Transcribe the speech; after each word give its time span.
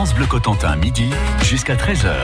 France 0.00 0.14
Bleu 0.14 0.24
Cotentin, 0.24 0.76
midi 0.76 1.10
jusqu'à 1.42 1.74
13h 1.74 2.14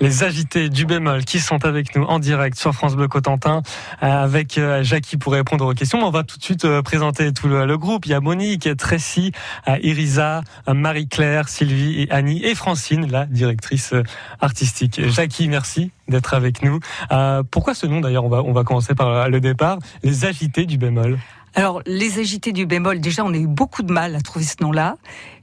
les 0.00 0.24
agités 0.24 0.70
du 0.70 0.86
bémol 0.86 1.24
qui 1.24 1.38
sont 1.38 1.64
avec 1.66 1.94
nous 1.94 2.02
en 2.02 2.18
direct 2.18 2.58
sur 2.58 2.74
France 2.74 2.96
Bleu 2.96 3.08
Cotentin 3.08 3.62
euh, 4.02 4.06
avec 4.06 4.56
euh, 4.56 4.82
Jackie 4.82 5.18
pour 5.18 5.34
répondre 5.34 5.66
aux 5.66 5.74
questions. 5.74 5.98
On 6.04 6.10
va 6.10 6.24
tout 6.24 6.38
de 6.38 6.42
suite 6.42 6.64
euh, 6.64 6.80
présenter 6.82 7.32
tout 7.32 7.46
le, 7.46 7.76
groupe. 7.76 8.06
Il 8.06 8.12
y 8.12 8.14
a 8.14 8.20
Monique, 8.20 8.74
Tracy, 8.76 9.32
Irisa, 9.82 10.40
Marie-Claire, 10.66 11.48
Sylvie 11.48 12.02
et 12.02 12.10
Annie 12.10 12.42
et 12.42 12.54
Francine, 12.54 13.06
la 13.10 13.26
directrice 13.26 13.94
artistique. 14.40 15.00
Jackie, 15.08 15.48
merci 15.48 15.92
d'être 16.08 16.32
avec 16.32 16.62
nous. 16.62 16.80
pourquoi 17.50 17.74
ce 17.74 17.86
nom 17.86 18.00
d'ailleurs? 18.00 18.24
On 18.24 18.30
va, 18.30 18.42
on 18.42 18.52
va 18.52 18.64
commencer 18.64 18.94
par 18.94 19.28
le 19.28 19.40
départ. 19.40 19.78
Les 20.02 20.24
agités 20.24 20.64
du 20.64 20.78
bémol. 20.78 21.18
Alors, 21.54 21.82
les 21.86 22.18
agités 22.18 22.52
du 22.52 22.66
bémol, 22.66 23.00
déjà, 23.00 23.24
on 23.24 23.32
a 23.32 23.36
eu 23.36 23.46
beaucoup 23.46 23.82
de 23.82 23.92
mal 23.92 24.16
à 24.16 24.20
trouver 24.20 24.44
ce 24.44 24.56
nom-là. 24.60 24.96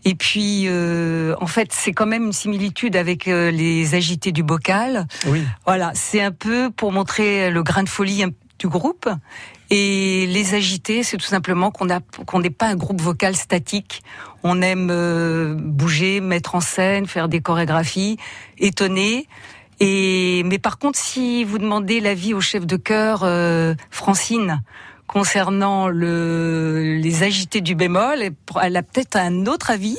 Et 0.04 0.16
puis, 0.16 0.64
euh, 0.68 1.36
en 1.39 1.48
fait, 1.48 1.71
c'est 1.71 1.94
quand 1.94 2.05
même 2.05 2.26
une 2.26 2.34
similitude 2.34 2.98
avec 2.98 3.27
euh, 3.27 3.49
les 3.49 3.95
agités 3.95 4.34
du 4.34 4.44
bocal. 4.44 5.08
Oui. 5.27 5.44
Voilà, 5.66 5.91
c'est 5.94 6.21
un 6.21 6.32
peu 6.32 6.70
pour 6.70 6.91
montrer 6.91 7.49
le 7.49 7.63
grain 7.63 7.84
de 7.84 7.90
folie 7.90 8.26
du 8.59 8.68
groupe. 8.68 9.09
Et 9.70 10.27
les 10.27 10.54
agités, 10.54 11.04
c'est 11.04 11.16
tout 11.16 11.26
simplement 11.26 11.71
qu'on 11.71 11.88
qu'on 12.26 12.40
n'est 12.40 12.49
pas 12.49 12.68
un 12.68 12.76
groupe 12.76 12.99
vocal 12.99 13.38
statique. 13.38 14.04
On 14.43 14.62
aime 14.62 14.90
euh, 14.91 15.55
bouger, 15.57 16.20
mettre 16.20 16.55
en 16.55 16.62
scène, 16.62 17.05
faire 17.07 17.30
des 17.30 17.40
chorégraphies, 17.40 18.18
étonner. 18.57 19.27
Et 19.80 20.43
mais 20.46 20.59
par 20.59 20.77
contre, 20.77 20.99
si 20.99 21.46
vous 21.46 21.57
demandez 21.57 22.02
l'avis 22.02 22.34
au 22.34 22.41
chef 22.41 22.68
de 22.68 22.76
chœur 22.76 23.26
Francine, 23.90 24.62
concernant 25.11 25.88
le, 25.88 26.97
les 27.01 27.23
agités 27.23 27.61
du 27.61 27.75
bémol. 27.75 28.29
Elle 28.61 28.77
a 28.77 28.83
peut-être 28.83 29.17
un 29.17 29.45
autre 29.45 29.70
avis? 29.70 29.97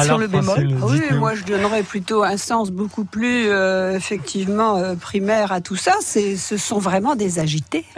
Sur 0.00 0.18
le 0.18 0.26
bémol. 0.26 0.68
oui, 0.82 1.00
moi 1.18 1.34
je 1.34 1.44
donnerais 1.44 1.82
plutôt 1.82 2.22
un 2.22 2.36
sens 2.36 2.70
beaucoup 2.70 3.04
plus 3.04 3.48
euh, 3.48 3.96
effectivement 3.96 4.76
euh, 4.76 4.94
primaire 4.94 5.52
à 5.52 5.60
tout 5.60 5.76
ça. 5.76 5.94
C'est, 6.00 6.36
ce 6.36 6.56
sont 6.56 6.78
vraiment 6.78 7.16
des 7.16 7.38
agités. 7.38 7.84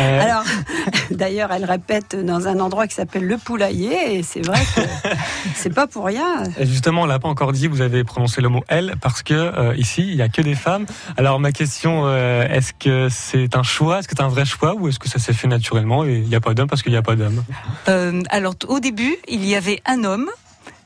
Euh. 0.00 0.20
Alors, 0.20 0.42
d'ailleurs, 1.12 1.52
elle 1.52 1.64
répète 1.64 2.16
dans 2.16 2.48
un 2.48 2.58
endroit 2.58 2.88
qui 2.88 2.96
s'appelle 2.96 3.28
le 3.28 3.38
poulailler, 3.38 4.16
et 4.16 4.22
c'est 4.24 4.44
vrai 4.44 4.58
que 4.74 4.80
c'est 5.54 5.72
pas 5.72 5.86
pour 5.86 6.06
rien. 6.06 6.42
justement, 6.58 7.02
on 7.02 7.06
l'a 7.06 7.20
pas 7.20 7.28
encore 7.28 7.52
dit. 7.52 7.68
Vous 7.68 7.80
avez 7.80 8.02
prononcé 8.02 8.40
le 8.40 8.48
mot 8.48 8.64
elle 8.66 8.96
parce 9.00 9.22
que 9.22 9.72
ici 9.76 10.02
il 10.02 10.16
y 10.16 10.22
a 10.22 10.28
que 10.28 10.42
des 10.42 10.56
femmes. 10.56 10.86
Alors 11.16 11.38
ma 11.38 11.52
question, 11.52 12.12
est-ce 12.12 12.72
que 12.72 13.06
c'est 13.08 13.54
un 13.54 13.62
choix, 13.62 14.00
est-ce 14.00 14.08
que 14.08 14.14
c'est 14.16 14.24
un 14.24 14.28
vrai 14.28 14.44
choix, 14.44 14.74
ou 14.74 14.88
est-ce 14.88 14.98
que 14.98 15.08
ça 15.08 15.20
s'est 15.20 15.32
fait 15.32 15.46
naturellement 15.46 16.04
et 16.04 16.14
il 16.14 16.28
n'y 16.28 16.34
a 16.34 16.40
pas 16.40 16.54
d'homme 16.54 16.66
parce 16.66 16.82
qu'il 16.82 16.90
n'y 16.90 16.98
a 16.98 17.02
pas 17.02 17.14
d'homme 17.14 17.44
Alors 18.30 18.56
au 18.66 18.80
début, 18.80 19.14
il 19.28 19.46
y 19.46 19.54
avait 19.54 19.80
un 19.86 20.03
homme 20.04 20.30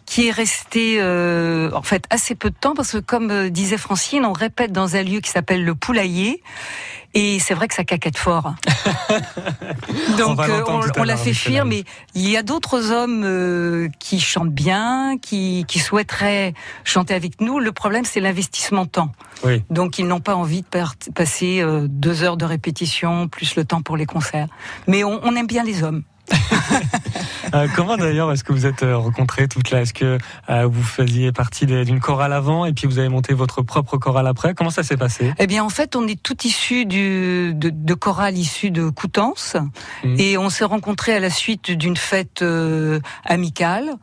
qui 0.08 0.28
est 0.28 0.30
resté 0.30 0.97
euh, 1.00 1.70
en 1.74 1.83
fait 1.83 2.05
assez 2.08 2.34
peu 2.34 2.48
de 2.48 2.55
temps 2.58 2.74
parce 2.74 2.92
que 2.92 2.98
comme 2.98 3.30
euh, 3.30 3.50
disait 3.50 3.77
Francine, 3.77 4.24
on 4.24 4.33
répète 4.33 4.72
dans 4.72 4.97
un 4.97 5.02
lieu 5.02 5.20
qui 5.20 5.30
s'appelle 5.30 5.64
le 5.64 5.74
Poulailler 5.74 6.42
et 7.12 7.39
c'est 7.39 7.52
vrai 7.52 7.69
que 7.69 7.74
ça 7.74 7.84
caquette 7.84 8.16
fort. 8.16 8.55
Donc 10.19 10.39
on, 10.39 11.00
euh, 11.00 11.05
l'a 11.05 11.16
fait 11.16 11.34
fuir, 11.34 11.66
mais 11.66 11.84
il 12.14 12.28
y 12.28 12.39
a 12.39 12.42
d'autres 12.42 12.91
hommes 12.91 13.89
qui 13.98 14.19
chantent 14.19 14.52
bien, 14.52 15.19
qui, 15.20 15.66
qui 15.69 15.78
souhaiteraient 15.78 16.55
chanter 16.84 17.12
avec 17.12 17.42
nous. 17.42 17.58
Le 17.58 17.72
problème 17.72 18.06
c'est 18.06 18.20
l'investissement 18.20 18.86
temps. 18.86 19.12
Oui. 19.44 19.62
Donc 19.69 19.98
ils 19.98 20.06
n'ont 20.06 20.20
pas 20.20 20.36
envie 20.36 20.62
de 20.62 21.12
passer 21.12 21.62
deux 21.84 22.22
heures 22.22 22.39
de 22.39 22.46
répétition 22.46 23.28
plus 23.28 23.56
le 23.56 23.64
temps 23.64 23.83
pour 23.83 23.98
les 23.98 24.06
concerts. 24.06 24.48
Mais 24.86 25.05
on, 25.05 25.20
on 25.22 25.36
aime 25.36 25.46
bien 25.46 25.64
les 25.64 25.83
hommes. 25.83 26.02
Euh, 27.54 27.66
comment 27.74 27.96
d'ailleurs 27.96 28.30
est-ce 28.30 28.44
que 28.44 28.52
vous 28.52 28.66
êtes 28.66 28.82
euh, 28.82 28.96
rencontrés 28.96 29.48
toutes 29.48 29.70
là? 29.70 29.80
Est-ce 29.80 29.94
que 29.94 30.18
euh, 30.50 30.66
vous 30.66 30.82
faisiez 30.82 31.32
partie 31.32 31.64
d'une 31.64 31.98
chorale 31.98 32.34
avant 32.34 32.66
et 32.66 32.74
puis 32.74 32.86
vous 32.86 32.98
avez 32.98 33.08
monté 33.08 33.32
votre 33.32 33.62
propre 33.62 33.96
chorale 33.96 34.26
après? 34.26 34.54
Comment 34.54 34.68
ça 34.68 34.82
s'est 34.82 34.98
passé? 34.98 35.32
Eh 35.38 35.46
bien 35.46 35.64
en 35.64 35.70
fait 35.70 35.96
on 35.96 36.06
est 36.06 36.22
tout 36.22 36.36
issu 36.44 36.84
de, 36.84 37.52
de 37.54 37.94
chorale 37.94 38.36
issue 38.36 38.70
de 38.70 38.90
Coutances 38.90 39.56
mmh. 40.05 40.17
et 40.18 40.36
on 40.36 40.50
s'est 40.50 40.67
rencontrés 40.67 41.14
à 41.14 41.20
la 41.20 41.30
suite 41.30 41.70
d'une 41.70 41.96
fête 41.96 42.44
amicale. 43.24 43.94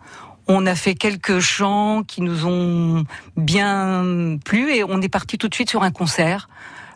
On 0.47 0.65
a 0.65 0.75
fait 0.75 0.95
quelques 0.95 1.39
chants 1.39 2.01
qui 2.01 2.21
nous 2.21 2.47
ont 2.47 3.03
bien 3.37 4.37
plu 4.43 4.73
et 4.73 4.83
on 4.83 5.01
est 5.01 5.09
parti 5.09 5.37
tout 5.37 5.49
de 5.49 5.53
suite 5.55 5.69
sur 5.69 5.83
un 5.83 5.91
concert. 5.91 6.49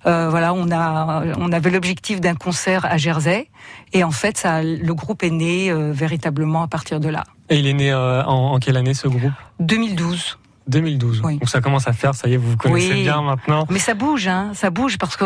Euh, 0.05 0.29
voilà, 0.29 0.53
on 0.53 0.71
a, 0.71 1.23
on 1.37 1.51
avait 1.51 1.69
l'objectif 1.69 2.21
d'un 2.21 2.35
concert 2.35 2.85
à 2.85 2.97
Jersey, 2.97 3.49
et 3.93 4.03
en 4.03 4.11
fait, 4.11 4.37
ça, 4.37 4.63
le 4.63 4.93
groupe 4.93 5.23
est 5.23 5.29
né 5.29 5.71
euh, 5.71 5.91
véritablement 5.91 6.63
à 6.63 6.67
partir 6.67 6.99
de 6.99 7.09
là. 7.09 7.23
Et 7.49 7.57
il 7.57 7.67
est 7.67 7.73
né 7.73 7.91
euh, 7.91 8.23
en, 8.23 8.59
quelle 8.59 8.77
année 8.77 8.93
ce 8.93 9.07
groupe? 9.07 9.33
2012. 9.59 10.37
2012. 10.67 11.21
Donc 11.21 11.49
ça 11.49 11.61
commence 11.61 11.87
à 11.87 11.93
faire, 11.93 12.13
ça 12.13 12.27
y 12.27 12.33
est, 12.33 12.37
vous 12.37 12.51
vous 12.51 12.57
connaissez 12.57 13.01
bien 13.01 13.23
maintenant. 13.23 13.65
Mais 13.71 13.79
ça 13.79 13.95
bouge, 13.95 14.27
hein, 14.27 14.51
ça 14.53 14.69
bouge 14.69 14.99
parce 14.99 15.17
que 15.17 15.25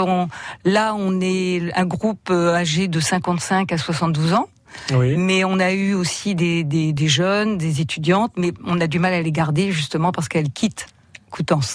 là, 0.64 0.96
on 0.98 1.20
est 1.20 1.70
un 1.76 1.86
groupe 1.86 2.32
âgé 2.32 2.88
de 2.88 3.00
55 3.02 3.74
à 3.74 3.78
72 3.78 4.34
ans. 4.34 4.48
Oui. 4.94 5.18
Mais 5.18 5.44
on 5.44 5.60
a 5.60 5.74
eu 5.74 5.94
aussi 5.94 6.34
des, 6.34 6.64
des, 6.64 6.94
des, 6.94 7.08
jeunes, 7.08 7.58
des 7.58 7.82
étudiantes, 7.82 8.32
mais 8.38 8.54
on 8.66 8.80
a 8.80 8.88
du 8.88 9.00
mal 9.00 9.14
à 9.14 9.22
les 9.22 9.32
garder 9.32 9.72
justement 9.72 10.12
parce 10.12 10.30
qu'elles 10.30 10.50
quittent 10.50 10.88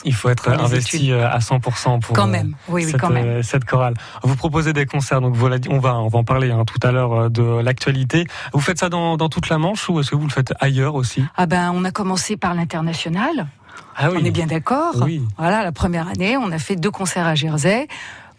il 0.05 0.15
faut 0.15 0.29
être 0.29 0.49
investi 0.49 1.13
euh, 1.13 1.29
à 1.29 1.39
100% 1.39 2.01
pour 2.01 2.15
quand 2.15 2.27
même. 2.27 2.55
Oui, 2.69 2.85
cette, 2.85 3.01
quand 3.01 3.11
même. 3.11 3.27
Euh, 3.27 3.43
cette 3.43 3.65
chorale. 3.65 3.95
Vous 4.23 4.37
proposez 4.37 4.73
des 4.73 4.87
concerts, 4.87 5.21
donc 5.21 5.37
on 5.69 5.79
va, 5.79 5.97
on 5.97 6.09
va 6.09 6.19
en 6.19 6.25
parler 6.25 6.51
hein, 6.51 6.65
tout 6.65 6.87
à 6.87 6.93
l'heure 6.93 7.13
euh, 7.13 7.29
de 7.29 7.43
l'actualité. 7.43 8.27
Vous 8.53 8.61
faites 8.61 8.79
ça 8.79 8.89
dans, 8.89 9.17
dans 9.17 9.29
toute 9.29 9.49
la 9.49 9.59
Manche 9.59 9.89
ou 9.89 10.01
est-ce 10.01 10.11
que 10.11 10.17
vous 10.17 10.27
le 10.27 10.33
faites 10.33 10.55
ailleurs 10.61 10.95
aussi? 10.95 11.25
Ah 11.37 11.47
ben, 11.47 11.73
on 11.75 11.85
a 11.85 11.91
commencé 11.91 12.37
par 12.37 12.55
l'international. 12.55 13.49
Ah 13.97 14.11
oui. 14.11 14.19
On 14.21 14.25
est 14.25 14.31
bien 14.31 14.47
d'accord. 14.47 14.95
Oui. 15.03 15.23
Voilà, 15.37 15.65
la 15.65 15.73
première 15.73 16.09
année, 16.09 16.37
on 16.37 16.51
a 16.53 16.59
fait 16.59 16.77
deux 16.77 16.91
concerts 16.91 17.27
à 17.27 17.35
Jersey. 17.35 17.89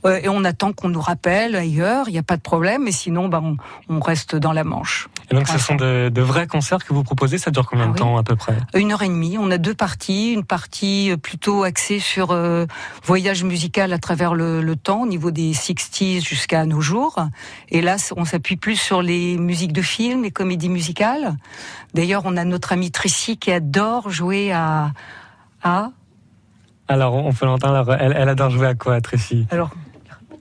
et 0.06 0.30
on 0.30 0.44
attend 0.46 0.72
qu'on 0.74 0.90
nous 0.90 1.02
rappelle 1.02 1.56
ailleurs, 1.56 2.08
il 2.08 2.14
n'y 2.14 2.18
a 2.18 2.24
pas 2.24 2.38
de 2.38 2.42
problème, 2.42 2.84
mais 2.84 2.92
sinon, 2.92 3.28
bah, 3.28 3.42
on, 3.44 3.58
on 3.90 4.00
reste 4.00 4.36
dans 4.36 4.54
la 4.54 4.64
Manche. 4.64 5.10
Et 5.32 5.36
donc, 5.36 5.48
ce 5.48 5.60
sont 5.60 5.76
de, 5.76 6.10
de, 6.10 6.22
vrais 6.22 6.48
concerts 6.48 6.84
que 6.84 6.94
vous 6.94 7.04
proposez? 7.04 7.38
Ça 7.38 7.52
dure 7.52 7.68
combien 7.68 7.88
de 7.88 7.94
ah 7.96 7.98
temps 7.98 8.18
à 8.18 8.24
peu 8.24 8.36
près? 8.36 8.58
Une 8.74 8.92
heure 8.92 9.04
et 9.04 9.08
demie. 9.08 9.38
On 9.38 9.52
a 9.52 9.58
deux 9.58 9.76
parties. 9.76 10.34
Une 10.34 10.44
partie 10.44 11.12
euh, 11.12 11.18
plutôt 11.18 11.64
axée 11.64 12.00
sur 12.00 12.32
euh, 12.32 12.66
voyage 13.04 13.44
musical 13.44 13.94
à 13.94 14.00
travers 14.00 14.34
le, 14.34 14.62
le, 14.62 14.76
temps, 14.76 15.04
au 15.04 15.08
niveau 15.08 15.30
des 15.30 15.52
60s 15.52 16.26
jusqu'à 16.26 16.66
nos 16.66 16.82
jours. 16.82 17.20
Et 17.70 17.82
là, 17.82 17.98
on 18.18 18.26
s'appuie 18.26 18.56
plus 18.56 18.76
sur 18.76 19.02
les 19.02 19.38
musiques 19.38 19.74
de 19.74 19.84
films, 19.84 20.24
les 20.24 20.32
comédies 20.32 20.70
musicales. 20.70 21.36
D'ailleurs, 21.94 22.24
on 22.26 22.36
a 22.36 22.44
notre 22.44 22.74
amie 22.74 22.92
Tracy 22.92 23.38
qui 23.38 23.52
adore 23.52 24.10
jouer 24.10 24.52
à... 24.52 24.92
à 25.64 25.92
alors, 26.92 27.14
on 27.14 27.32
peut 27.32 27.46
l'entendre. 27.46 27.96
Elle, 28.00 28.16
elle 28.18 28.30
adore 28.30 28.50
jouer 28.50 28.66
à 28.66 28.74
quoi, 28.74 29.00
Tracy? 29.00 29.46
Alors, 29.52 29.70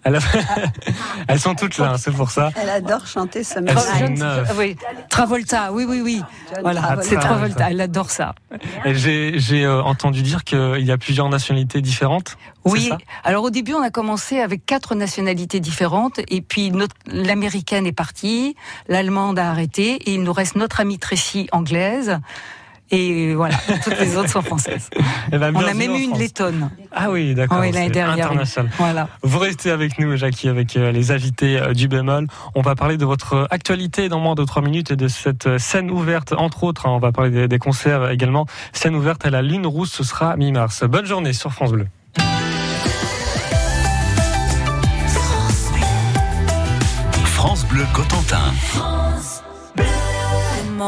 Elles 1.28 1.40
sont 1.40 1.54
toutes 1.54 1.78
là, 1.78 1.96
c'est 1.98 2.12
pour 2.12 2.30
ça. 2.30 2.50
Elle 2.60 2.70
adore 2.70 3.06
chanter 3.06 3.42
sa 3.42 3.60
musique. 3.60 3.78
Oui. 4.56 4.76
Travolta, 5.10 5.72
oui, 5.72 5.84
oui, 5.88 6.00
oui. 6.02 6.22
Voilà, 6.62 6.96
c'est 7.02 7.16
Travolta, 7.16 7.70
elle 7.70 7.80
adore 7.80 8.10
ça. 8.10 8.34
J'ai 8.84 9.64
euh, 9.64 9.82
entendu 9.82 10.22
dire 10.22 10.44
qu'il 10.44 10.84
y 10.84 10.92
a 10.92 10.98
plusieurs 10.98 11.28
nationalités 11.28 11.80
différentes. 11.80 12.36
Oui, 12.64 12.90
alors 13.24 13.44
au 13.44 13.50
début 13.50 13.72
on 13.72 13.82
a 13.82 13.90
commencé 13.90 14.40
avec 14.40 14.66
quatre 14.66 14.94
nationalités 14.94 15.60
différentes 15.60 16.20
et 16.28 16.42
puis 16.42 16.72
l'américaine 17.06 17.86
est 17.86 17.92
partie, 17.92 18.56
l'allemande 18.88 19.38
a 19.38 19.50
arrêté 19.50 19.94
et 19.94 20.14
il 20.14 20.22
nous 20.22 20.32
reste 20.32 20.56
notre 20.56 20.80
amie 20.80 20.98
Tracy 20.98 21.48
anglaise 21.52 22.18
et 22.90 23.34
voilà, 23.34 23.54
toutes 23.84 23.98
les 24.00 24.16
autres 24.16 24.30
sont 24.30 24.42
françaises. 24.42 24.88
Eh 25.30 25.36
ben, 25.36 25.52
on 25.54 25.60
a 25.60 25.74
même 25.74 25.94
eu 25.94 26.02
une 26.02 26.18
lettonne. 26.18 26.70
Ah 26.90 27.10
oui, 27.10 27.34
d'accord. 27.34 27.58
Oui, 27.60 27.70
l'année 27.70 27.90
dernière. 27.90 28.32
Voilà. 28.78 29.08
Vous 29.22 29.38
restez 29.38 29.70
avec 29.70 29.98
nous, 29.98 30.16
Jackie, 30.16 30.48
avec 30.48 30.76
euh, 30.76 30.90
les 30.90 31.10
invités 31.10 31.58
euh, 31.58 31.74
du 31.74 31.88
bémol. 31.88 32.26
On 32.54 32.62
va 32.62 32.74
parler 32.74 32.96
de 32.96 33.04
votre 33.04 33.46
actualité 33.50 34.08
dans 34.08 34.20
moins 34.20 34.34
de 34.34 34.44
trois 34.44 34.62
minutes 34.62 34.90
et 34.90 34.96
de 34.96 35.08
cette 35.08 35.46
euh, 35.46 35.58
scène 35.58 35.90
ouverte, 35.90 36.32
entre 36.32 36.64
autres. 36.64 36.86
Hein. 36.86 36.92
on 36.92 36.98
va 36.98 37.12
parler 37.12 37.46
des, 37.46 37.58
concerts 37.58 38.08
également. 38.10 38.46
Scène 38.72 38.94
ouverte 38.94 39.26
à 39.26 39.30
la 39.30 39.42
Lune 39.42 39.66
Rousse, 39.66 39.92
ce 39.92 40.04
sera 40.04 40.36
mi-mars. 40.36 40.84
Bonne 40.84 41.06
journée 41.06 41.34
sur 41.34 41.52
France 41.52 41.72
Bleu. 41.72 41.86
France 47.24 47.66
Bleu 47.66 47.84
Cotentin. 47.92 48.52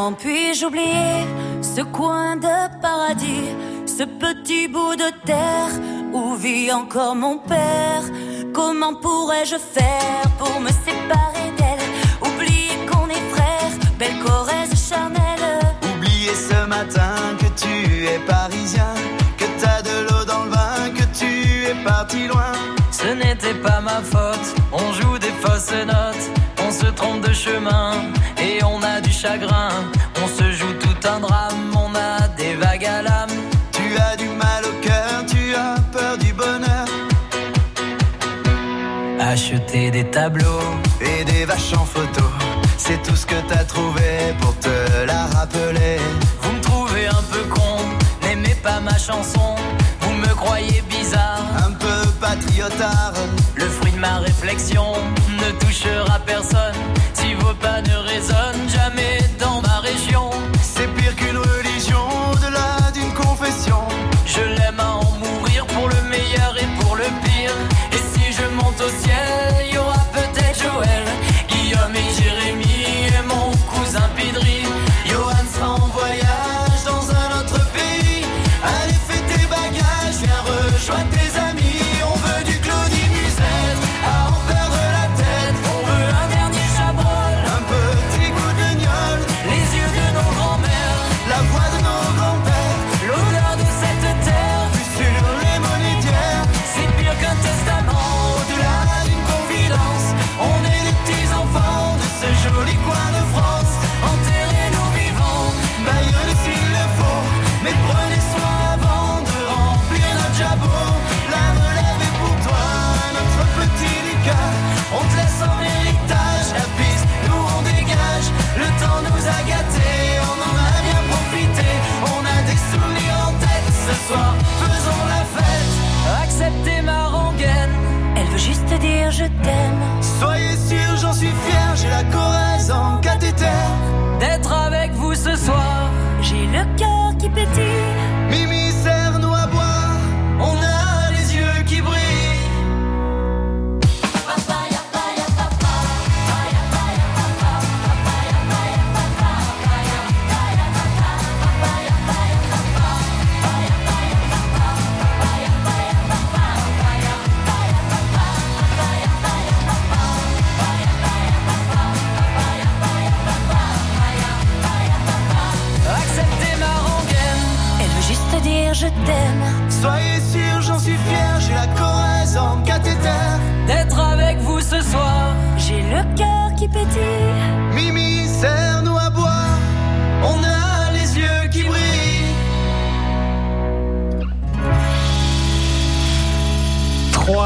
Comment 0.00 0.16
puis-je 0.16 0.64
oublier 0.64 1.26
ce 1.60 1.82
coin 1.82 2.36
de 2.36 2.80
paradis, 2.80 3.50
ce 3.84 4.04
petit 4.04 4.66
bout 4.66 4.96
de 4.96 5.10
terre 5.26 5.74
où 6.14 6.36
vit 6.36 6.72
encore 6.72 7.14
mon 7.14 7.36
père? 7.36 8.04
Comment 8.54 8.94
pourrais-je 8.94 9.56
faire 9.56 10.24
pour 10.38 10.58
me 10.58 10.70
séparer 10.70 11.50
d'elle? 11.58 11.86
Oublier 12.26 12.78
qu'on 12.90 13.08
est 13.10 13.26
frères, 13.34 13.74
belle 13.98 14.18
Corrèze 14.24 14.72
charnelle. 14.88 15.76
Oublier 15.94 16.34
ce 16.34 16.66
matin 16.66 17.16
que 17.38 17.48
tu 17.62 18.06
es 18.06 18.20
parisien, 18.20 18.94
que 19.36 19.44
t'as 19.60 19.82
de 19.82 19.96
l'eau 20.06 20.24
dans 20.24 20.44
le 20.44 20.50
vin, 20.50 20.94
que 20.96 21.04
tu 21.18 21.66
es 21.66 21.84
parti 21.84 22.26
loin. 22.26 22.54
Ce 22.90 23.08
n'était 23.08 23.60
pas 23.62 23.82
ma 23.82 24.00
faute, 24.00 24.48
on 24.72 24.92
joue 24.94 25.18
des 25.18 25.34
fausses 25.42 25.84
notes 25.84 26.40
on 26.70 26.72
se 26.72 26.86
trompe 26.86 27.26
de 27.26 27.32
chemin 27.32 27.92
chagrin. 29.20 29.68
On 30.22 30.28
se 30.28 30.50
joue 30.52 30.72
tout 30.74 31.08
un 31.08 31.20
drame, 31.20 31.74
on 31.74 31.94
a 31.94 32.26
des 32.38 32.54
vagues 32.54 32.70
vague 32.70 32.84
à 32.86 33.02
l'âme. 33.02 33.36
Tu 33.72 33.86
as 33.96 34.16
du 34.16 34.28
mal 34.28 34.62
au 34.64 34.74
cœur, 34.86 35.26
tu 35.28 35.54
as 35.54 35.76
peur 35.92 36.16
du 36.18 36.32
bonheur. 36.32 36.86
Acheter 39.20 39.90
des 39.90 40.04
tableaux 40.04 40.70
et 41.00 41.24
des 41.24 41.44
vaches 41.44 41.74
en 41.74 41.84
photo. 41.84 42.24
C'est 42.78 43.02
tout 43.02 43.16
ce 43.16 43.26
que 43.26 43.40
t'as 43.48 43.64
trouvé 43.64 44.34
pour 44.40 44.54
te 44.58 44.76
la 45.06 45.26
rappeler. 45.26 45.98
Vous 46.42 46.52
me 46.52 46.60
trouvez 46.60 47.06
un 47.06 47.24
peu 47.32 47.44
con, 47.56 47.76
n'aimez 48.22 48.56
pas 48.62 48.80
ma 48.80 48.96
chanson. 48.96 49.54
Vous 50.00 50.14
me 50.14 50.32
croyez 50.34 50.82
bizarre, 50.88 51.44
un 51.66 51.72
peu 51.72 51.98
patriotard. 52.20 53.14
Le 53.54 53.68
fruit 53.68 53.92
de 53.92 53.98
ma 53.98 54.18
réflexion 54.18 54.89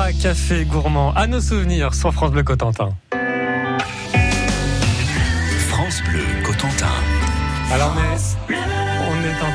Trois 0.05 0.21
cafés 0.21 0.67
gourmands 0.67 1.15
à 1.15 1.27
nos 1.27 1.41
souvenirs 1.41 1.95
sur 1.95 2.12
France 2.12 2.31
Bleu 2.31 2.43
Cotentin. 2.43 2.91
France 5.69 6.03
Bleu 6.11 6.21
Cotentin. 6.45 6.93
Alors 7.73 7.97
on 7.97 8.64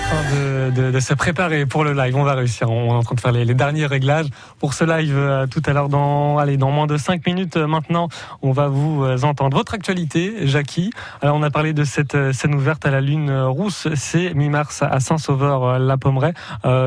train 0.09 0.23
de, 0.35 0.71
de, 0.71 0.91
de, 0.91 0.99
se 0.99 1.13
préparer 1.13 1.67
pour 1.67 1.83
le 1.83 1.93
live. 1.93 2.15
On 2.15 2.23
va 2.23 2.33
réussir. 2.33 2.69
On 2.71 2.87
est 2.87 2.97
en 2.97 3.03
train 3.03 3.13
de 3.13 3.19
faire 3.19 3.31
les, 3.31 3.45
les 3.45 3.53
derniers 3.53 3.85
réglages 3.85 4.25
pour 4.57 4.73
ce 4.73 4.83
live 4.83 5.15
euh, 5.15 5.45
tout 5.45 5.61
à 5.67 5.73
l'heure. 5.73 5.87
Dans, 5.87 6.39
allez, 6.39 6.57
dans 6.57 6.71
moins 6.71 6.87
de 6.87 6.97
5 6.97 7.25
minutes 7.27 7.57
euh, 7.57 7.67
maintenant, 7.67 8.09
on 8.41 8.51
va 8.51 8.69
vous 8.69 9.03
euh, 9.03 9.21
entendre. 9.21 9.55
Votre 9.55 9.75
actualité, 9.75 10.47
Jackie. 10.47 10.89
Alors 11.21 11.35
on 11.35 11.43
a 11.43 11.51
parlé 11.51 11.73
de 11.73 11.83
cette 11.83 12.31
scène 12.31 12.55
ouverte 12.55 12.87
à 12.87 12.91
la 12.91 13.01
Lune 13.01 13.31
Rousse. 13.31 13.87
C'est 13.93 14.33
mi-mars 14.33 14.81
à 14.81 14.99
Saint-Sauveur-la-Pommeraye. 14.99 16.33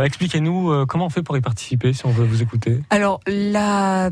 Expliquez-nous 0.05 0.87
comment 0.87 1.07
on 1.07 1.11
fait 1.11 1.23
pour 1.23 1.37
y 1.37 1.41
participer 1.41 1.93
si 1.93 2.05
on 2.07 2.11
veut 2.11 2.25
vous 2.25 2.43
écouter. 2.43 2.81
Alors 2.91 3.21
la 3.27 4.11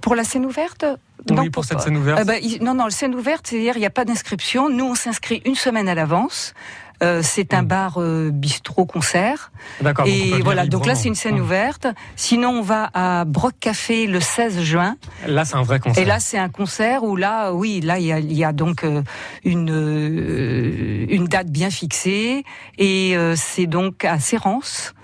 pour 0.00 0.14
la 0.14 0.24
scène 0.24 0.46
ouverte 0.46 0.84
oui, 1.30 1.36
pour, 1.36 1.50
pour 1.50 1.64
cette 1.64 1.80
scène 1.80 1.96
ouverte. 1.96 2.20
Euh, 2.20 2.24
bah, 2.24 2.34
non, 2.60 2.74
non, 2.74 2.84
la 2.84 2.90
scène 2.90 3.14
ouverte, 3.14 3.46
c'est-à-dire 3.46 3.76
il 3.76 3.80
n'y 3.80 3.86
a 3.86 3.90
pas 3.90 4.04
d'inscription. 4.04 4.68
Nous, 4.68 4.84
on 4.84 4.94
s'inscrit 4.94 5.42
une 5.44 5.54
semaine 5.54 5.88
à 5.88 5.94
l'avance. 5.94 6.54
Euh, 7.02 7.20
c'est 7.22 7.54
un 7.54 7.62
mmh. 7.62 7.66
bar 7.66 7.94
euh, 7.98 8.30
bistrot 8.32 8.86
concert. 8.86 9.50
D'accord. 9.80 10.06
Et 10.06 10.40
voilà, 10.42 10.66
donc 10.66 10.86
là 10.86 10.94
c'est 10.94 11.08
une 11.08 11.14
scène 11.14 11.38
mmh. 11.38 11.42
ouverte. 11.42 11.86
Sinon 12.14 12.50
on 12.50 12.62
va 12.62 12.90
à 12.94 13.24
Broc 13.24 13.54
Café 13.58 14.06
le 14.06 14.20
16 14.20 14.60
juin. 14.62 14.96
Là 15.26 15.44
c'est 15.44 15.56
un 15.56 15.62
vrai 15.62 15.80
concert. 15.80 16.02
Et 16.02 16.06
là 16.06 16.20
c'est 16.20 16.38
un 16.38 16.48
concert 16.48 17.02
où 17.02 17.16
là, 17.16 17.52
oui, 17.52 17.80
là 17.80 17.98
il 17.98 18.06
y 18.06 18.12
a, 18.12 18.20
il 18.20 18.32
y 18.32 18.44
a 18.44 18.52
donc 18.52 18.84
euh, 18.84 19.02
une 19.44 21.06
une 21.08 21.24
date 21.26 21.50
bien 21.50 21.70
fixée 21.70 22.44
et 22.78 23.16
c'est 23.36 23.66
donc 23.66 24.04
à 24.04 24.18
Sérance. 24.18 24.94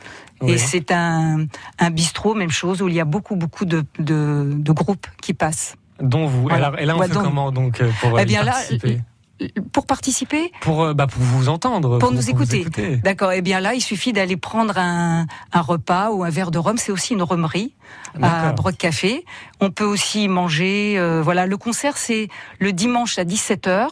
Oui. 0.42 0.52
Et 0.52 0.58
c'est 0.58 0.90
un, 0.90 1.44
un 1.78 1.90
bistrot, 1.90 2.34
même 2.34 2.50
chose, 2.50 2.80
où 2.80 2.88
il 2.88 2.94
y 2.94 3.00
a 3.00 3.04
beaucoup, 3.04 3.36
beaucoup 3.36 3.66
de, 3.66 3.84
de, 3.98 4.50
de 4.54 4.72
groupes 4.72 5.06
qui 5.20 5.34
passent. 5.34 5.76
Dont 6.00 6.24
vous. 6.24 6.48
Voilà. 6.48 6.72
Et 6.78 6.86
là, 6.86 6.96
on 6.96 7.00
ouais, 7.00 7.08
fait 7.08 7.12
donc, 7.12 7.24
comment 7.24 7.52
donc 7.52 7.82
pour 8.00 8.18
eh 8.18 8.24
bien, 8.24 8.42
participer 8.42 8.94
là, 8.94 9.00
pour 9.72 9.86
participer 9.86 10.52
Pour, 10.60 10.94
bah, 10.94 11.06
pour 11.06 11.22
vous 11.22 11.48
entendre. 11.48 11.98
Pour, 11.98 12.08
pour 12.08 12.12
nous 12.12 12.30
écouter. 12.30 12.60
écouter. 12.60 12.96
D'accord. 12.96 13.32
Eh 13.32 13.42
bien 13.42 13.60
là, 13.60 13.74
il 13.74 13.80
suffit 13.80 14.12
d'aller 14.12 14.36
prendre 14.36 14.76
un, 14.78 15.26
un, 15.52 15.60
repas 15.60 16.10
ou 16.10 16.24
un 16.24 16.30
verre 16.30 16.50
de 16.50 16.58
rhum. 16.58 16.76
C'est 16.78 16.92
aussi 16.92 17.14
une 17.14 17.22
rhumerie 17.22 17.74
à 18.20 18.52
Broc 18.52 18.76
Café. 18.76 19.24
On 19.60 19.70
peut 19.70 19.84
aussi 19.84 20.28
manger. 20.28 20.98
Euh, 20.98 21.22
voilà, 21.22 21.46
le 21.46 21.56
concert, 21.56 21.96
c'est 21.96 22.28
le 22.58 22.72
dimanche 22.72 23.18
à 23.18 23.24
17h. 23.24 23.88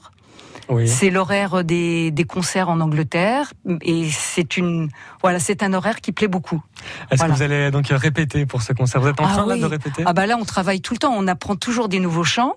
Oui. 0.71 0.87
C'est 0.87 1.09
l'horaire 1.09 1.64
des, 1.64 2.11
des, 2.11 2.25
concerts 2.25 2.69
en 2.69 2.81
Angleterre 2.81 3.55
et 3.81 4.11
c'est 4.11 4.59
une 4.59 4.90
voilà 5.23 5.38
c'est 5.38 5.62
un 5.62 5.73
horaire 5.73 6.02
qui 6.02 6.12
plaît 6.12 6.28
beaucoup. 6.28 6.62
Est-ce 7.11 7.21
voilà. 7.21 7.33
que 7.33 7.38
vous 7.38 7.43
allez 7.43 7.71
donc 7.71 7.87
répéter 7.88 8.45
pour 8.45 8.61
ce 8.61 8.75
concert? 8.75 9.00
Vous 9.00 9.09
êtes 9.09 9.19
en 9.19 9.25
ah 9.25 9.33
train 9.33 9.43
oui. 9.45 9.61
là, 9.61 9.67
de 9.67 9.71
répéter? 9.71 10.02
Ah 10.05 10.12
bah 10.12 10.26
là 10.26 10.37
on 10.38 10.45
travaille 10.45 10.83
tout 10.83 10.93
le 10.93 10.99
temps, 10.99 11.14
on 11.17 11.26
apprend 11.26 11.57
toujours 11.57 11.88
des 11.88 12.00
nouveaux 12.00 12.25
chants 12.25 12.57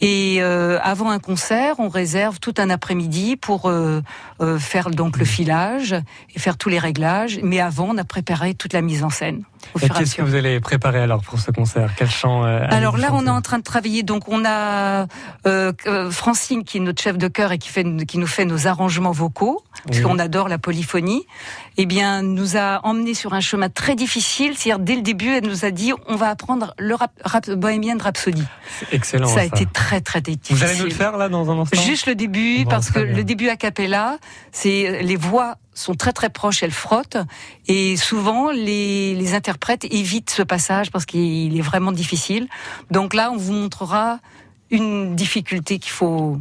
et 0.00 0.38
euh, 0.40 0.78
avant 0.82 1.10
un 1.10 1.18
concert 1.18 1.76
on 1.78 1.88
réserve 1.88 2.40
tout 2.40 2.54
un 2.58 2.68
après-midi 2.68 3.36
pour 3.36 3.66
euh, 3.66 4.02
euh, 4.40 4.58
faire 4.58 4.90
donc 4.90 5.18
le 5.18 5.24
filage 5.24 5.94
et 6.34 6.38
faire 6.38 6.56
tous 6.56 6.68
les 6.68 6.78
réglages. 6.78 7.38
Mais 7.42 7.60
avant 7.60 7.88
on 7.90 7.98
a 7.98 8.04
préparé 8.04 8.54
toute 8.54 8.72
la 8.72 8.82
mise 8.82 9.04
en 9.04 9.10
scène. 9.10 9.44
Et 9.82 9.88
qu'est-ce 9.88 10.14
que 10.14 10.22
vous 10.22 10.34
allez 10.34 10.60
préparer 10.60 11.00
alors 11.00 11.22
pour 11.22 11.38
ce 11.38 11.50
concert? 11.50 11.92
Quel 11.96 12.10
chant 12.10 12.44
euh, 12.44 12.66
Alors 12.70 12.96
là, 12.96 13.10
on 13.12 13.26
est 13.26 13.30
en 13.30 13.42
train 13.42 13.58
de 13.58 13.62
travailler. 13.62 14.02
Donc, 14.02 14.28
on 14.28 14.44
a 14.44 15.06
euh, 15.46 15.72
Francine 16.10 16.64
qui 16.64 16.78
est 16.78 16.80
notre 16.80 17.02
chef 17.02 17.18
de 17.18 17.28
chœur 17.28 17.52
et 17.52 17.58
qui 17.58 17.68
fait, 17.68 17.84
qui 18.06 18.18
nous 18.18 18.26
fait 18.26 18.44
nos 18.44 18.66
arrangements 18.66 19.12
vocaux, 19.12 19.62
parce 19.84 19.98
oui. 19.98 20.04
qu'on 20.04 20.18
adore 20.18 20.48
la 20.48 20.58
polyphonie. 20.58 21.26
Eh 21.76 21.86
bien, 21.86 22.22
nous 22.22 22.56
a 22.56 22.80
emmené 22.84 23.14
sur 23.14 23.34
un 23.34 23.40
chemin 23.40 23.68
très 23.68 23.96
difficile. 23.96 24.56
C'est-à-dire, 24.56 24.84
dès 24.84 24.96
le 24.96 25.02
début, 25.02 25.30
elle 25.30 25.46
nous 25.46 25.64
a 25.64 25.70
dit, 25.70 25.92
on 26.06 26.16
va 26.16 26.28
apprendre 26.28 26.74
le 26.78 26.94
rap, 26.94 27.12
rap 27.24 27.50
Bohemian 27.50 27.98
Rhapsody. 28.00 28.44
Excellent. 28.92 29.26
Ça, 29.26 29.34
ça, 29.34 29.40
a 29.40 29.44
été 29.54 29.66
très 29.66 30.00
très 30.00 30.20
difficile. 30.20 30.56
Vous 30.56 30.64
allez 30.64 30.78
nous 30.78 30.84
le 30.84 30.90
faire 30.90 31.16
là 31.16 31.28
dans 31.28 31.50
un 31.50 31.58
instant 31.60 31.80
Juste 31.80 32.06
le 32.06 32.14
début, 32.14 32.64
bon, 32.64 32.70
parce 32.70 32.90
que 32.90 33.00
bien. 33.00 33.16
le 33.16 33.24
début 33.24 33.48
a 33.48 33.56
cappella, 33.56 34.18
c'est 34.52 35.02
les 35.02 35.16
voix 35.16 35.56
sont 35.74 35.94
très 35.94 36.12
très 36.12 36.30
proches, 36.30 36.62
elles 36.62 36.70
frottent, 36.70 37.18
et 37.66 37.96
souvent 37.96 38.50
les, 38.50 39.14
les 39.14 39.34
interprètes 39.34 39.84
évitent 39.92 40.30
ce 40.30 40.42
passage 40.42 40.90
parce 40.90 41.04
qu'il 41.04 41.58
est 41.58 41.62
vraiment 41.62 41.92
difficile. 41.92 42.48
Donc 42.90 43.12
là, 43.12 43.30
on 43.32 43.36
vous 43.36 43.52
montrera 43.52 44.20
une 44.70 45.16
difficulté 45.16 45.78
qu'il 45.78 45.92
faut 45.92 46.38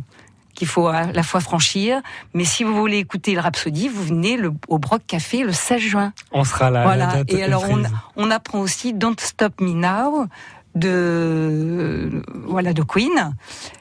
qu'il 0.54 0.68
faut 0.68 0.88
à 0.88 1.12
la 1.12 1.24
fois 1.24 1.40
franchir. 1.40 2.02
Mais 2.34 2.46
si 2.46 2.64
vous 2.64 2.76
voulez 2.76 2.98
écouter 3.00 3.34
le 3.34 3.42
Rhapsody, 3.42 3.88
vous 3.90 4.04
venez 4.04 4.38
le, 4.38 4.54
au 4.68 4.78
Broc 4.78 5.02
Café 5.08 5.44
le 5.44 5.52
16 5.52 5.82
juin. 5.82 6.14
On 6.32 6.44
sera 6.44 6.70
là. 6.70 6.84
Voilà. 6.84 7.08
la 7.08 7.14
date 7.24 7.34
Et 7.34 7.44
alors 7.44 7.66
on, 7.70 7.84
on 8.16 8.30
apprend 8.32 8.60
aussi 8.60 8.94
Don't 8.94 9.20
Stop 9.20 9.60
Me 9.62 9.74
Now 9.74 10.28
de 10.76 12.24
voilà 12.46 12.74
de 12.74 12.82
Queen. 12.84 13.36